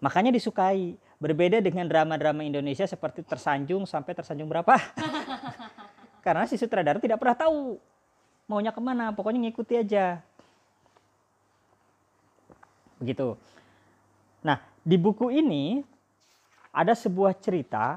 Makanya 0.00 0.34
disukai. 0.34 0.98
Berbeda 1.16 1.64
dengan 1.64 1.88
drama-drama 1.88 2.44
Indonesia 2.44 2.84
seperti 2.84 3.24
tersanjung 3.24 3.88
sampai 3.88 4.12
tersanjung 4.12 4.52
berapa. 4.52 4.76
Karena 6.24 6.44
si 6.44 6.60
sutradara 6.60 7.00
tidak 7.00 7.16
pernah 7.16 7.32
tahu 7.32 7.80
maunya 8.44 8.68
ke 8.68 8.80
mana. 8.84 9.16
Pokoknya 9.16 9.48
ngikuti 9.48 9.80
aja. 9.80 10.20
Begitu. 13.00 13.32
Nah, 14.44 14.60
di 14.84 15.00
buku 15.00 15.32
ini 15.32 15.80
ada 16.68 16.92
sebuah 16.92 17.32
cerita 17.40 17.96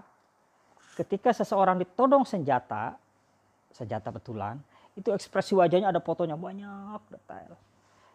ketika 0.95 1.36
seseorang 1.36 1.80
ditodong 1.84 2.23
senjata, 2.23 2.95
senjata 3.75 4.12
betulan, 4.15 4.56
itu 4.97 5.10
ekspresi 5.13 5.54
wajahnya 5.58 5.91
ada 5.93 6.02
fotonya 6.02 6.39
banyak 6.39 7.02
detail. 7.12 7.54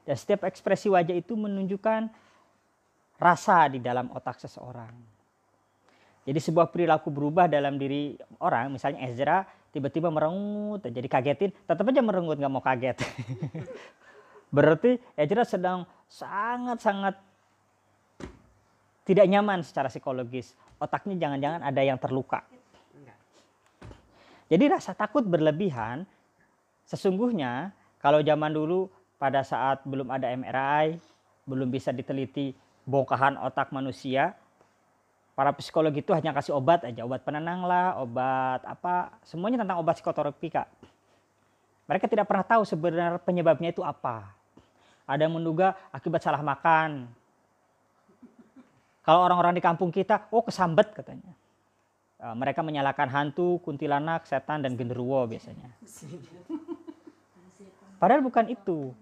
Dan 0.05 0.17
setiap 0.17 0.45
ekspresi 0.45 0.93
wajah 0.93 1.17
itu 1.17 1.33
menunjukkan 1.35 2.13
rasa 3.17 3.73
di 3.73 3.81
dalam 3.81 4.11
otak 4.13 4.43
seseorang. 4.43 4.93
Jadi 6.25 6.41
sebuah 6.41 6.73
perilaku 6.73 7.13
berubah 7.13 7.49
dalam 7.49 7.77
diri 7.77 8.17
orang, 8.41 8.73
misalnya 8.73 9.05
Ezra 9.05 9.45
tiba-tiba 9.73 10.09
merengut, 10.09 10.87
jadi 10.87 11.09
kagetin, 11.09 11.51
tetap 11.53 11.85
aja 11.85 12.01
merengut 12.01 12.41
nggak 12.41 12.53
mau 12.53 12.65
kaget. 12.65 12.97
Berarti 14.55 14.97
Ezra 15.19 15.45
sedang 15.45 15.85
sangat-sangat 16.09 17.19
tidak 19.05 19.27
nyaman 19.29 19.61
secara 19.61 19.93
psikologis. 19.93 20.57
Otaknya 20.81 21.17
jangan-jangan 21.21 21.61
ada 21.61 21.81
yang 21.85 22.01
terluka. 22.01 22.45
Jadi 24.49 24.65
rasa 24.69 24.93
takut 24.93 25.25
berlebihan 25.25 26.05
sesungguhnya 26.89 27.73
kalau 28.01 28.21
zaman 28.21 28.53
dulu 28.53 28.93
pada 29.17 29.41
saat 29.41 29.81
belum 29.89 30.13
ada 30.13 30.29
MRI, 30.29 31.01
belum 31.49 31.73
bisa 31.73 31.89
diteliti 31.93 32.53
bongkahan 32.85 33.41
otak 33.41 33.73
manusia, 33.73 34.37
para 35.33 35.51
psikolog 35.57 35.93
itu 35.97 36.13
hanya 36.13 36.37
kasih 36.37 36.55
obat 36.55 36.85
aja, 36.85 37.03
obat 37.03 37.25
penenang 37.25 37.65
lah, 37.65 37.97
obat 37.99 38.61
apa, 38.69 39.17
semuanya 39.25 39.65
tentang 39.65 39.81
obat 39.81 39.97
psikoterapi 39.99 40.49
kak. 40.53 40.69
Mereka 41.85 42.09
tidak 42.09 42.29
pernah 42.29 42.45
tahu 42.45 42.65
sebenarnya 42.65 43.21
penyebabnya 43.21 43.69
itu 43.73 43.85
apa. 43.85 44.33
Ada 45.05 45.29
yang 45.29 45.37
menduga 45.37 45.77
akibat 45.93 46.25
salah 46.25 46.41
makan. 46.41 47.05
Kalau 49.05 49.21
orang-orang 49.21 49.53
di 49.53 49.61
kampung 49.61 49.93
kita, 49.93 50.33
oh 50.33 50.41
kesambet 50.41 50.97
katanya. 50.97 51.37
Uh, 52.17 52.33
mereka 52.33 52.65
menyalahkan 52.65 53.05
hantu, 53.13 53.61
kuntilanak, 53.61 54.25
setan, 54.25 54.65
dan 54.65 54.81
genderuwo 54.81 55.29
biasanya. 55.29 55.69
Padahal 58.05 58.21
bukan 58.21 58.53
itu. 58.53 58.93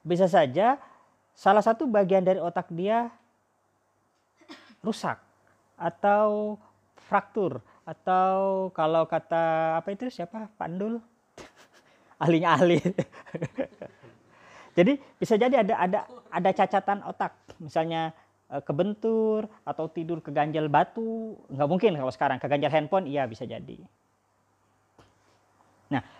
Bisa 0.00 0.24
saja 0.32 0.80
salah 1.36 1.60
satu 1.60 1.84
bagian 1.84 2.24
dari 2.24 2.40
otak 2.40 2.72
dia 2.72 3.12
rusak 4.80 5.20
atau 5.76 6.56
fraktur 7.04 7.60
atau 7.84 8.72
kalau 8.72 9.04
kata 9.04 9.76
apa 9.76 9.92
itu 9.92 10.08
siapa? 10.08 10.48
Pandul? 10.56 11.04
Ahlinya 12.24 12.56
ahli 12.56 12.80
jadi 14.80 14.96
bisa 15.20 15.36
jadi 15.36 15.60
ada 15.60 15.76
ada 15.76 16.00
ada 16.32 16.50
cacatan 16.56 17.04
otak. 17.04 17.36
Misalnya 17.60 18.16
eh, 18.48 18.64
kebentur 18.64 19.52
atau 19.68 19.84
tidur 19.92 20.24
keganjal 20.24 20.72
batu. 20.72 21.36
Nggak 21.52 21.68
mungkin 21.68 21.92
kalau 22.00 22.08
sekarang. 22.08 22.40
Keganjal 22.40 22.72
handphone 22.72 23.04
iya 23.04 23.28
bisa 23.28 23.44
jadi. 23.44 23.84
Nah 25.92 26.15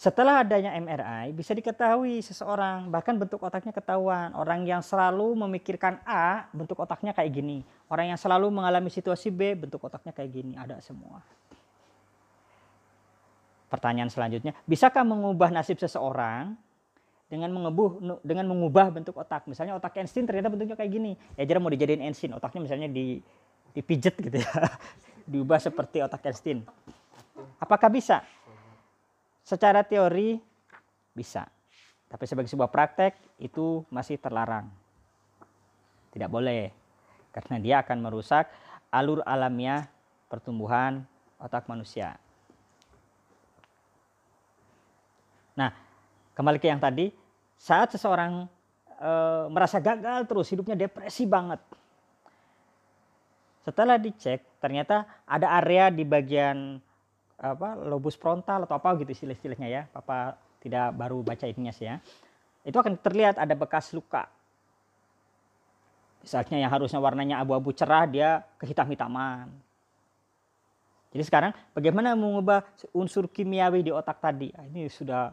setelah 0.00 0.40
adanya 0.40 0.72
MRI 0.80 1.36
bisa 1.36 1.52
diketahui 1.52 2.24
seseorang 2.24 2.88
bahkan 2.88 3.20
bentuk 3.20 3.36
otaknya 3.44 3.68
ketahuan. 3.68 4.32
Orang 4.32 4.64
yang 4.64 4.80
selalu 4.80 5.36
memikirkan 5.44 6.00
A 6.08 6.48
bentuk 6.56 6.80
otaknya 6.80 7.12
kayak 7.12 7.28
gini. 7.28 7.60
Orang 7.92 8.08
yang 8.08 8.16
selalu 8.16 8.48
mengalami 8.48 8.88
situasi 8.88 9.28
B 9.28 9.52
bentuk 9.60 9.84
otaknya 9.84 10.16
kayak 10.16 10.32
gini. 10.32 10.56
Ada 10.56 10.80
semua. 10.80 11.20
Pertanyaan 13.68 14.08
selanjutnya 14.08 14.56
bisakah 14.64 15.04
mengubah 15.04 15.52
nasib 15.52 15.76
seseorang 15.76 16.56
dengan 17.28 17.52
mengebuh 17.52 18.24
dengan 18.24 18.48
mengubah 18.48 18.88
bentuk 18.88 19.20
otak? 19.20 19.44
Misalnya 19.52 19.76
otak 19.76 20.00
Einstein 20.00 20.24
ternyata 20.24 20.48
bentuknya 20.48 20.80
kayak 20.80 20.96
gini. 20.96 21.12
Ya 21.36 21.44
jadi 21.44 21.60
mau 21.60 21.68
dijadiin 21.68 22.00
Einstein. 22.08 22.32
Otaknya 22.32 22.64
misalnya 22.64 22.88
di 22.88 23.20
dipijet 23.76 24.16
gitu 24.16 24.40
ya. 24.40 24.48
Diubah 25.30 25.60
seperti 25.60 26.00
otak 26.00 26.24
Einstein. 26.24 26.64
Apakah 27.60 27.92
bisa 27.92 28.24
secara 29.44 29.84
teori 29.84 30.38
bisa. 31.14 31.46
Tapi 32.10 32.24
sebagai 32.26 32.50
sebuah 32.50 32.70
praktek 32.70 33.14
itu 33.38 33.86
masih 33.92 34.18
terlarang. 34.18 34.66
Tidak 36.10 36.26
boleh. 36.26 36.74
Karena 37.30 37.56
dia 37.62 37.76
akan 37.86 37.98
merusak 38.02 38.50
alur 38.90 39.22
alamiah 39.22 39.86
pertumbuhan 40.26 41.06
otak 41.38 41.70
manusia. 41.70 42.18
Nah, 45.54 45.70
kembali 46.34 46.58
ke 46.58 46.66
yang 46.66 46.82
tadi, 46.82 47.14
saat 47.54 47.94
seseorang 47.94 48.50
e, 48.98 49.12
merasa 49.50 49.78
gagal 49.78 50.26
terus, 50.26 50.50
hidupnya 50.50 50.74
depresi 50.74 51.26
banget. 51.30 51.62
Setelah 53.62 54.00
dicek, 54.00 54.42
ternyata 54.58 55.04
ada 55.28 55.52
area 55.62 55.92
di 55.92 56.02
bagian 56.02 56.80
apa 57.40 57.72
lobus 57.88 58.20
frontal 58.20 58.68
atau 58.68 58.76
apa 58.76 59.00
gitu 59.00 59.16
istilah-istilahnya 59.16 59.68
ya. 59.68 59.82
Papa 59.88 60.36
tidak 60.60 60.92
baru 60.92 61.24
baca 61.24 61.48
ininya 61.48 61.72
sih 61.72 61.88
ya. 61.88 61.96
Itu 62.60 62.76
akan 62.76 63.00
terlihat 63.00 63.40
ada 63.40 63.56
bekas 63.56 63.96
luka. 63.96 64.28
Misalnya 66.20 66.68
yang 66.68 66.72
harusnya 66.72 67.00
warnanya 67.00 67.40
abu-abu 67.40 67.72
cerah 67.72 68.04
dia 68.04 68.44
kehitam-hitaman. 68.60 69.48
Jadi 71.10 71.22
sekarang 71.26 71.52
bagaimana 71.72 72.12
mengubah 72.12 72.62
unsur 72.92 73.26
kimiawi 73.26 73.82
di 73.82 73.90
otak 73.90 74.20
tadi? 74.20 74.52
Ah, 74.54 74.68
ini 74.68 74.86
sudah 74.92 75.32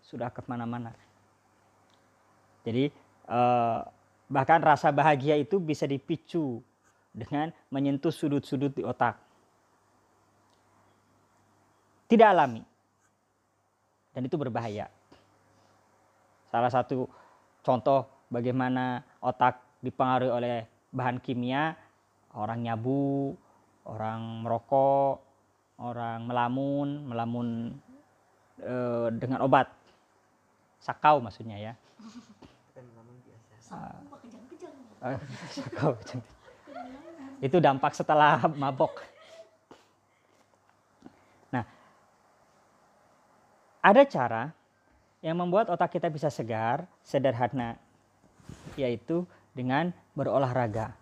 sudah 0.00 0.30
ke 0.30 0.40
mana-mana. 0.46 0.94
Jadi 2.62 2.88
eh, 3.26 3.78
bahkan 4.30 4.62
rasa 4.62 4.94
bahagia 4.94 5.34
itu 5.34 5.58
bisa 5.58 5.84
dipicu 5.90 6.62
dengan 7.12 7.50
menyentuh 7.68 8.14
sudut-sudut 8.14 8.72
di 8.72 8.86
otak 8.86 9.27
tidak 12.08 12.32
alami. 12.32 12.64
Dan 14.16 14.26
itu 14.26 14.34
berbahaya. 14.40 14.88
Salah 16.48 16.72
satu 16.72 17.04
contoh 17.60 18.08
bagaimana 18.32 19.04
otak 19.20 19.60
dipengaruhi 19.84 20.32
oleh 20.32 20.56
bahan 20.90 21.20
kimia, 21.20 21.76
orang 22.32 22.64
nyabu, 22.64 23.36
orang 23.84 24.42
merokok, 24.42 25.20
orang 25.78 26.24
melamun, 26.24 26.88
melamun 27.06 27.48
e, 28.58 28.74
dengan 29.20 29.44
obat. 29.44 29.68
Sakau 30.80 31.20
maksudnya 31.20 31.60
ya. 31.60 31.72
Sakau. 35.52 35.92
itu 37.46 37.56
dampak 37.62 37.94
setelah 37.94 38.42
mabok. 38.56 39.04
Ada 43.88 44.04
cara 44.04 44.52
Yang 45.18 45.34
membuat 45.34 45.66
otak 45.66 45.98
kita 45.98 46.06
bisa 46.14 46.30
segar, 46.30 46.86
sederhana, 47.02 47.74
yaitu 48.78 49.26
dengan 49.50 49.90
berolahraga. 50.14 50.94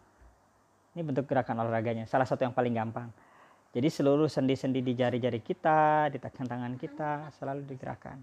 Ini 0.96 1.04
bentuk 1.04 1.28
gerakan 1.28 1.60
olahraganya, 1.60 2.08
salah 2.08 2.24
satu 2.24 2.48
yang 2.48 2.56
paling 2.56 2.72
gampang. 2.72 3.12
Jadi 3.76 3.92
seluruh 3.92 4.24
sendi-sendi 4.24 4.80
di 4.80 4.96
jari-jari 4.96 5.44
kita, 5.44 6.08
di 6.08 6.16
tangan 6.16 6.48
tangan 6.48 6.74
kita 6.80 7.28
selalu 7.36 7.68
digerakkan. 7.68 8.16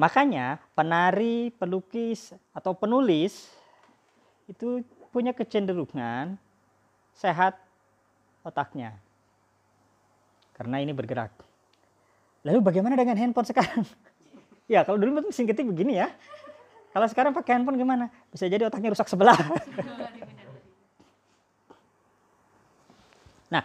Makanya 0.00 0.56
penari, 0.72 1.52
pelukis, 1.52 2.32
atau 2.56 2.72
penulis 2.72 3.52
itu 4.48 4.80
punya 5.12 5.36
kecenderungan 5.36 6.40
sehat 7.12 7.60
otaknya. 8.40 8.96
Karena 10.56 10.80
ini 10.80 10.96
bergerak. 10.96 11.47
Lalu 12.46 12.58
bagaimana 12.62 12.94
dengan 12.94 13.18
handphone 13.18 13.48
sekarang? 13.48 13.82
ya 14.72 14.84
kalau 14.86 14.98
dulu 15.00 15.26
mesin 15.26 15.46
ketik 15.48 15.66
begini 15.66 15.98
ya. 15.98 16.12
Kalau 16.94 17.06
sekarang 17.10 17.34
pakai 17.34 17.58
handphone 17.58 17.78
gimana? 17.78 18.10
Bisa 18.30 18.46
jadi 18.46 18.64
otaknya 18.66 18.94
rusak 18.94 19.10
sebelah. 19.10 19.36
nah, 23.52 23.62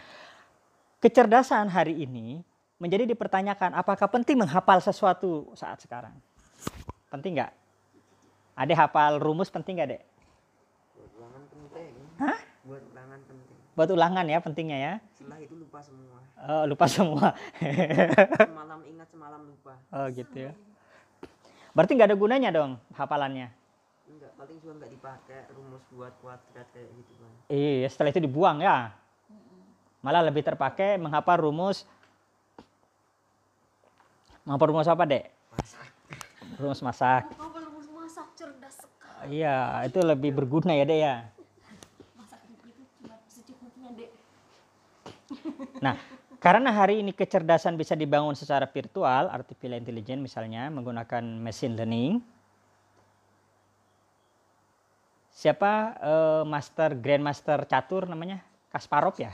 kecerdasan 1.00 1.70
hari 1.70 2.04
ini 2.04 2.44
menjadi 2.82 3.08
dipertanyakan 3.08 3.80
apakah 3.80 4.12
penting 4.12 4.36
menghafal 4.36 4.82
sesuatu 4.84 5.54
saat 5.56 5.80
sekarang? 5.80 6.12
Penting 7.08 7.40
nggak? 7.40 7.52
Ada 8.54 8.74
hafal 8.86 9.22
rumus 9.22 9.50
penting 9.50 9.80
nggak, 9.80 9.98
Dek? 9.98 10.04
Buat 10.94 11.12
ulangan 11.18 11.44
penting. 11.48 11.92
Hah? 12.20 12.40
Buat 12.66 12.84
ulangan 12.90 13.20
penting. 13.24 13.58
Buat 13.74 13.90
ulangan 13.90 14.26
ya 14.30 14.40
pentingnya 14.44 14.78
ya. 14.78 14.94
Setelah 15.16 15.40
itu 15.42 15.54
lupa 15.58 15.80
semua. 15.82 16.23
Oh, 16.44 16.64
lupa 16.68 16.92
semua. 16.92 17.32
Semalam 17.56 18.80
ingat 18.84 19.08
semalam 19.08 19.42
lupa. 19.48 19.80
oh 19.96 20.06
gitu 20.12 20.52
ya. 20.52 20.52
Berarti 21.72 21.92
nggak 21.96 22.10
ada 22.12 22.18
gunanya 22.20 22.50
dong 22.52 22.76
hafalannya. 22.94 23.48
Enggak, 24.12 24.32
paling 24.36 24.58
juga 24.60 24.74
enggak 24.76 24.92
dipakai 24.92 25.40
rumus 25.56 25.84
buat 25.96 26.14
kuadrat 26.20 26.68
kayak 26.76 26.90
gitu 27.00 27.12
kan. 27.16 27.32
Iya, 27.48 27.88
setelah 27.88 28.12
itu 28.12 28.22
dibuang 28.22 28.60
ya. 28.60 28.92
Malah 30.04 30.28
lebih 30.28 30.44
terpakai 30.44 31.00
menghafal 31.00 31.40
rumus 31.40 31.88
menghafal 34.44 34.68
rumus 34.76 34.92
apa, 34.92 35.04
Dek? 35.08 35.32
Masak. 35.56 35.88
Rumus 36.60 36.82
masak. 36.84 37.24
Kau 37.40 37.48
belum 37.56 37.72
masak 38.04 38.28
cerdas 38.36 38.76
sekali. 38.84 39.40
Iya, 39.40 39.88
itu 39.88 40.00
lebih 40.04 40.36
berguna 40.36 40.76
ya, 40.76 40.84
Dek 40.84 41.00
ya. 41.00 41.16
Masak 42.20 42.44
itu 42.52 42.84
cuma 43.00 43.16
secukupnya 43.32 43.90
dek. 43.96 44.12
Nah, 45.80 45.96
karena 46.44 46.76
hari 46.76 47.00
ini 47.00 47.16
kecerdasan 47.16 47.80
bisa 47.80 47.96
dibangun 47.96 48.36
secara 48.36 48.68
virtual, 48.68 49.32
artificial 49.32 49.80
intelligence 49.80 50.20
misalnya 50.20 50.68
menggunakan 50.68 51.24
machine 51.40 51.80
learning. 51.80 52.20
Siapa 55.32 55.96
eh, 56.04 56.44
master 56.44 57.00
grandmaster 57.00 57.64
catur 57.64 58.12
namanya? 58.12 58.44
Kasparov 58.76 59.16
ya? 59.16 59.32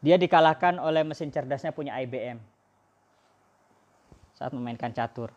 Dia 0.00 0.16
dikalahkan 0.16 0.80
oleh 0.80 1.04
mesin 1.04 1.28
cerdasnya 1.28 1.76
punya 1.76 1.94
IBM 2.00 2.40
saat 4.32 4.50
memainkan 4.56 4.90
catur. 4.90 5.28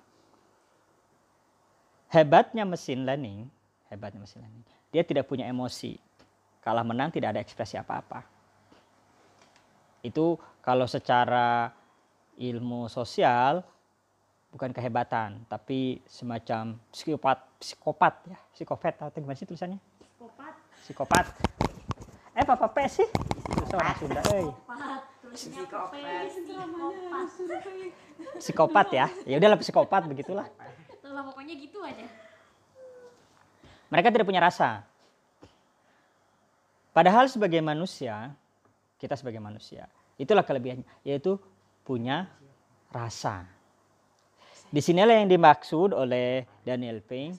Hebatnya 2.09 2.63
mesin 2.63 3.03
learning, 3.03 3.45
hebatnya 3.91 4.23
mesin 4.23 4.41
learning, 4.41 4.63
dia 4.89 5.03
tidak 5.03 5.27
punya 5.27 5.45
emosi. 5.51 5.99
Kalah 6.63 6.81
menang 6.81 7.13
tidak 7.13 7.35
ada 7.35 7.43
ekspresi 7.43 7.77
apa-apa. 7.77 8.34
Itu 10.05 10.37
kalau 10.61 10.85
secara 10.85 11.73
ilmu 12.37 12.85
sosial 12.85 13.65
bukan 14.53 14.69
kehebatan, 14.69 15.49
tapi 15.49 15.99
semacam 16.05 16.77
psikopat, 16.93 17.37
psikopat 17.57 18.13
ya, 18.29 18.37
psikopat 18.53 18.93
atau 19.01 19.17
gimana 19.17 19.35
sih 19.35 19.49
tulisannya? 19.49 19.81
Kopat. 20.21 20.53
Psikopat. 20.85 21.25
Eh, 22.37 22.43
apa 22.45 22.53
apa 22.53 22.79
sih? 22.85 23.07
Susah 23.57 23.77
orang 23.81 23.97
Sunda. 23.97 24.21
Kopat. 24.21 25.01
Tulisnya 25.25 25.65
Psikopat. 25.65 25.99
Psikopat. 26.29 27.25
Psikopat 28.37 28.87
ya. 28.93 29.07
Ya 29.25 29.35
udahlah 29.41 29.57
psikopat 29.57 30.01
begitulah. 30.05 30.47
Tuh 31.01 31.11
lah 31.11 31.25
pokoknya 31.25 31.57
gitu 31.57 31.81
aja. 31.81 32.05
Mereka 33.89 34.13
tidak 34.13 34.27
punya 34.29 34.43
rasa. 34.45 34.85
Padahal 36.95 37.27
sebagai 37.27 37.59
manusia, 37.59 38.31
kita 38.95 39.19
sebagai 39.19 39.43
manusia, 39.43 39.87
itulah 40.15 40.43
kelebihannya, 40.43 40.87
yaitu 41.03 41.35
punya 41.85 42.31
rasa. 42.89 43.45
Di 44.71 44.81
sinilah 44.81 45.21
yang 45.23 45.29
dimaksud 45.29 45.93
oleh 45.93 46.43
Daniel 46.65 46.99
Pink, 46.99 47.37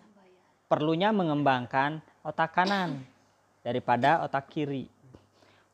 perlunya 0.71 1.11
mengembangkan 1.11 2.01
otak 2.23 2.55
kanan 2.55 3.03
daripada 3.63 4.23
otak 4.23 4.47
kiri. 4.51 4.87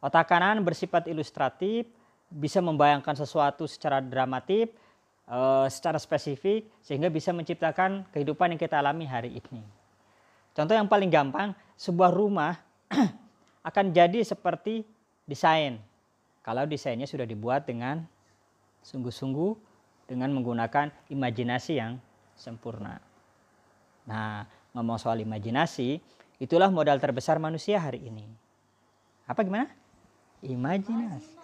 Otak 0.03 0.27
kanan 0.33 0.65
bersifat 0.65 1.07
ilustratif, 1.07 1.87
bisa 2.33 2.65
membayangkan 2.65 3.13
sesuatu 3.13 3.69
secara 3.69 4.01
dramatik, 4.01 4.73
eh, 5.29 5.67
secara 5.69 6.01
spesifik, 6.01 6.67
sehingga 6.81 7.13
bisa 7.13 7.31
menciptakan 7.37 8.09
kehidupan 8.11 8.57
yang 8.57 8.61
kita 8.61 8.81
alami 8.81 9.05
hari 9.05 9.39
ini. 9.39 9.63
Contoh 10.53 10.77
yang 10.77 10.89
paling 10.89 11.13
gampang, 11.13 11.53
sebuah 11.77 12.13
rumah 12.13 12.57
akan 13.69 13.93
jadi 13.93 14.25
seperti 14.25 14.85
desain. 15.27 15.79
Kalau 16.43 16.67
desainnya 16.67 17.07
sudah 17.07 17.27
dibuat 17.27 17.67
dengan 17.69 18.03
sungguh-sungguh 18.83 19.55
dengan 20.11 20.35
menggunakan 20.35 20.91
imajinasi 21.09 21.79
yang 21.79 22.03
sempurna. 22.35 22.99
Nah, 24.05 24.45
ngomong 24.75 24.99
soal 24.99 25.23
imajinasi, 25.23 26.03
itulah 26.43 26.69
modal 26.69 26.99
terbesar 26.99 27.39
manusia 27.39 27.79
hari 27.79 28.03
ini. 28.03 28.27
Apa 29.31 29.47
gimana? 29.47 29.71
Imajinasi. 30.43 31.39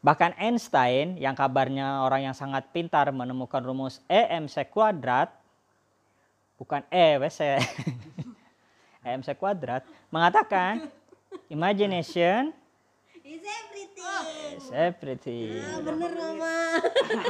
Bahkan 0.00 0.32
Einstein 0.40 1.20
yang 1.20 1.36
kabarnya 1.36 2.00
orang 2.00 2.32
yang 2.32 2.36
sangat 2.36 2.72
pintar 2.72 3.12
menemukan 3.12 3.60
rumus 3.60 4.00
EMC 4.08 4.72
kuadrat 4.72 5.28
bukan 6.56 6.80
E 6.88 7.20
WC 7.20 7.60
EMC 9.04 9.36
kuadrat 9.36 9.84
mengatakan 10.08 10.88
imagination 11.50 12.54
Is 13.20 13.42
everything. 13.42 14.56
is 14.56 14.66
everything 14.70 15.58
Bener 15.82 16.10
mama. 16.14 16.54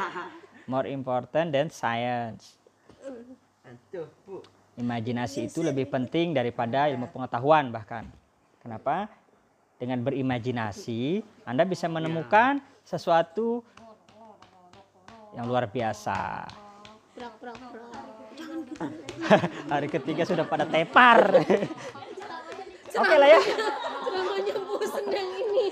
more 0.71 0.87
important 0.87 1.51
than 1.51 1.67
science. 1.67 2.55
Imajinasi 4.79 5.51
itu 5.51 5.67
lebih 5.67 5.91
penting 5.91 6.31
daripada 6.31 6.87
ilmu 6.87 7.11
pengetahuan 7.11 7.75
bahkan. 7.75 8.07
Kenapa? 8.63 9.11
Dengan 9.83 9.99
berimajinasi, 10.07 11.27
Anda 11.43 11.67
bisa 11.67 11.91
menemukan 11.91 12.63
sesuatu 12.87 13.67
yang 15.35 15.51
luar 15.51 15.67
biasa. 15.67 16.47
Hari 19.73 19.89
ketiga 19.91 20.23
sudah 20.23 20.47
pada 20.47 20.65
tepar. 20.65 21.35
Oke 23.01 23.17
lah 23.17 23.29
ya. 23.31 23.41
Ceramahnya 24.11 24.55
bosen 24.61 25.05
yang 25.07 25.31
ini. 25.31 25.65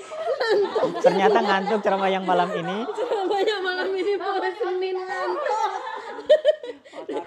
Ternyata 0.99 1.39
ngantuk 1.41 1.81
ceramah 1.83 2.07
yang 2.09 2.23
malam 2.23 2.51
ini. 2.55 2.87
Ceramahnya 2.89 3.57
malam 3.59 3.89
ini 3.91 4.13
bosenin 4.15 4.97
ngantuk. 4.97 5.71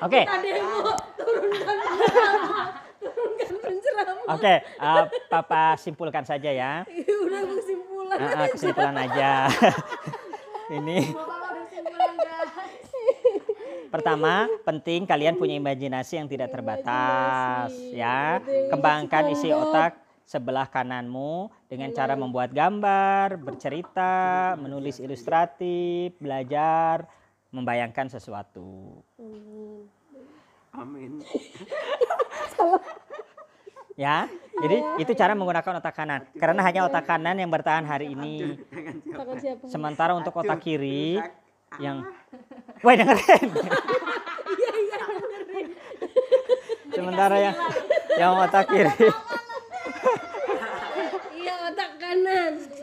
Oke, 0.01 0.21
turunkan 1.13 1.77
penceramah. 1.77 2.63
Turunkan 3.01 3.55
penceramah. 3.59 4.25
oke. 4.31 4.53
eh, 4.63 5.03
Papa 5.27 5.63
simpulkan 5.75 6.23
saja 6.23 6.49
ya. 6.49 6.87
Iya, 6.87 7.15
Udah 7.21 7.41
kesimpulan. 7.45 8.17
Ah, 8.17 8.31
ah, 8.33 8.47
kesimpulan 8.49 8.95
aja. 8.97 9.31
Ini 10.79 10.99
pertama 13.91 14.47
penting 14.63 15.03
kalian 15.03 15.35
punya 15.35 15.59
imajinasi 15.59 16.15
yang 16.15 16.27
tidak 16.31 16.47
terbatas 16.49 17.75
ya. 17.91 18.39
Kembangkan 18.71 19.35
isi 19.35 19.51
otak 19.51 19.99
sebelah 20.31 20.63
kananmu 20.71 21.51
dengan 21.67 21.91
cara 21.91 22.15
membuat 22.15 22.55
gambar, 22.55 23.35
bercerita, 23.35 24.55
menulis 24.55 25.03
ilustratif, 25.03 26.15
belajar, 26.23 27.03
membayangkan 27.51 28.07
sesuatu. 28.07 29.03
Amin. 30.71 31.19
Ya. 33.99 34.25
Jadi 34.57 35.03
itu 35.03 35.11
cara 35.13 35.35
menggunakan 35.37 35.77
otak 35.77 35.93
kanan. 35.93 36.25
Karena 36.33 36.63
hanya 36.63 36.87
otak 36.89 37.05
kanan 37.05 37.37
yang 37.37 37.51
bertahan 37.51 37.85
hari 37.85 38.15
ini. 38.15 38.57
Sementara 39.67 40.15
untuk 40.17 40.33
otak 40.33 40.63
kiri 40.63 41.21
yang 41.77 42.01
Woi 42.81 42.97
dengerin. 42.99 43.51
Sementara 46.89 47.35
yang 47.37 47.55
yang 48.17 48.31
otak 48.41 48.73
kiri, 48.73 48.89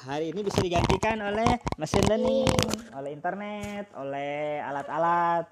hari 0.03 0.31
ini 0.31 0.47
bisa 0.47 0.63
digantikan 0.63 1.19
oleh 1.19 1.59
mesin 1.75 2.03
learning, 2.07 2.55
oleh 2.95 3.11
internet, 3.11 3.91
oleh 3.99 4.63
alat-alat 4.63 5.43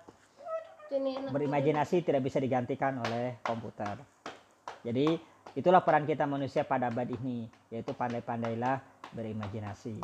Ini 0.91 1.31
berimajinasi 1.31 2.07
tidak 2.07 2.23
bisa 2.23 2.39
digantikan 2.39 2.95
oleh 3.03 3.43
komputer. 3.43 3.99
Jadi 4.87 5.19
itulah 5.51 5.83
peran 5.83 6.07
kita 6.07 6.23
manusia 6.23 6.63
pada 6.63 6.87
abad 6.87 7.07
ini, 7.11 7.47
yaitu 7.67 7.91
pandai-pandailah 7.91 8.79
berimajinasi. 9.11 9.99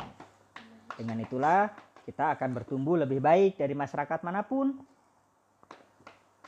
Dengan 0.92 1.24
itulah 1.24 1.72
kita 2.04 2.36
akan 2.36 2.52
bertumbuh 2.52 3.00
lebih 3.00 3.24
baik 3.24 3.56
dari 3.56 3.72
masyarakat 3.72 4.20
mana 4.20 4.44
pun. 4.44 4.76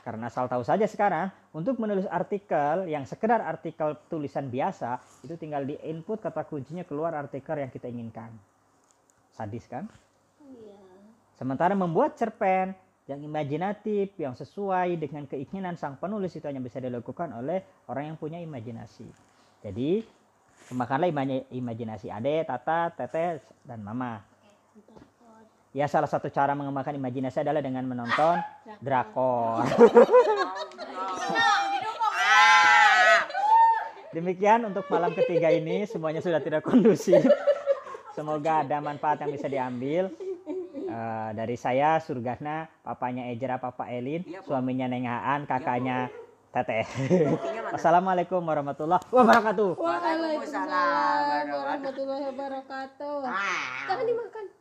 Karena 0.01 0.33
asal 0.33 0.49
tahu 0.49 0.65
saja 0.65 0.89
sekarang, 0.89 1.29
untuk 1.53 1.77
menulis 1.77 2.09
artikel 2.09 2.89
yang 2.89 3.05
sekedar 3.05 3.37
artikel 3.37 3.93
tulisan 4.09 4.49
biasa, 4.49 4.97
itu 5.21 5.37
tinggal 5.37 5.61
di 5.61 5.77
input 5.85 6.17
kata 6.17 6.41
kuncinya 6.49 6.81
keluar 6.81 7.13
artikel 7.13 7.61
yang 7.61 7.69
kita 7.69 7.85
inginkan. 7.85 8.33
Sadis 9.29 9.69
kan? 9.69 9.85
Iya. 10.41 10.81
Sementara 11.37 11.77
membuat 11.77 12.17
cerpen 12.17 12.73
yang 13.05 13.21
imajinatif, 13.21 14.17
yang 14.17 14.33
sesuai 14.33 14.97
dengan 14.97 15.29
keinginan 15.29 15.77
sang 15.77 16.01
penulis 16.01 16.33
itu 16.33 16.49
hanya 16.49 16.61
bisa 16.65 16.81
dilakukan 16.81 17.37
oleh 17.37 17.61
orang 17.85 18.13
yang 18.13 18.17
punya 18.17 18.41
imajinasi. 18.41 19.05
Jadi, 19.61 20.01
kembangkanlah 20.65 21.09
ima- 21.13 21.45
imajinasi 21.53 22.09
Ade, 22.09 22.41
Tata, 22.41 22.89
Teteh, 22.89 23.37
dan 23.61 23.85
Mama. 23.85 24.17
Ya, 25.71 25.87
salah 25.87 26.11
satu 26.11 26.27
cara 26.27 26.51
mengembangkan 26.51 26.99
imajinasi 26.99 27.47
adalah 27.47 27.63
dengan 27.63 27.87
menonton 27.87 28.43
drakor. 28.83 29.63
Demikian 34.11 34.67
untuk 34.67 34.83
malam 34.91 35.15
ketiga 35.15 35.47
ini, 35.47 35.87
semuanya 35.87 36.19
sudah 36.19 36.43
tidak 36.43 36.67
kondusif. 36.67 37.23
Semoga 38.11 38.67
ada 38.67 38.83
manfaat 38.83 39.23
yang 39.23 39.31
bisa 39.31 39.47
diambil. 39.47 40.11
Eh, 40.91 41.29
dari 41.39 41.55
saya 41.55 42.03
Surgana, 42.03 42.67
papanya 42.83 43.31
Ejra, 43.31 43.55
papa 43.55 43.87
Elin, 43.87 44.27
suaminya 44.43 44.91
Neng 44.91 45.07
Aan, 45.07 45.47
kakaknya 45.47 46.11
Teteh. 46.51 46.83
Assalamualaikum 47.71 48.43
warahmatullahi 48.43 49.07
wabarakatuh. 49.07 49.79
Waalaikumsalam 49.79 51.47
warahmatullahi 51.47 52.23
wabarakatuh. 52.27 53.23
Jangan 53.87 54.03
dimakan. 54.03 54.60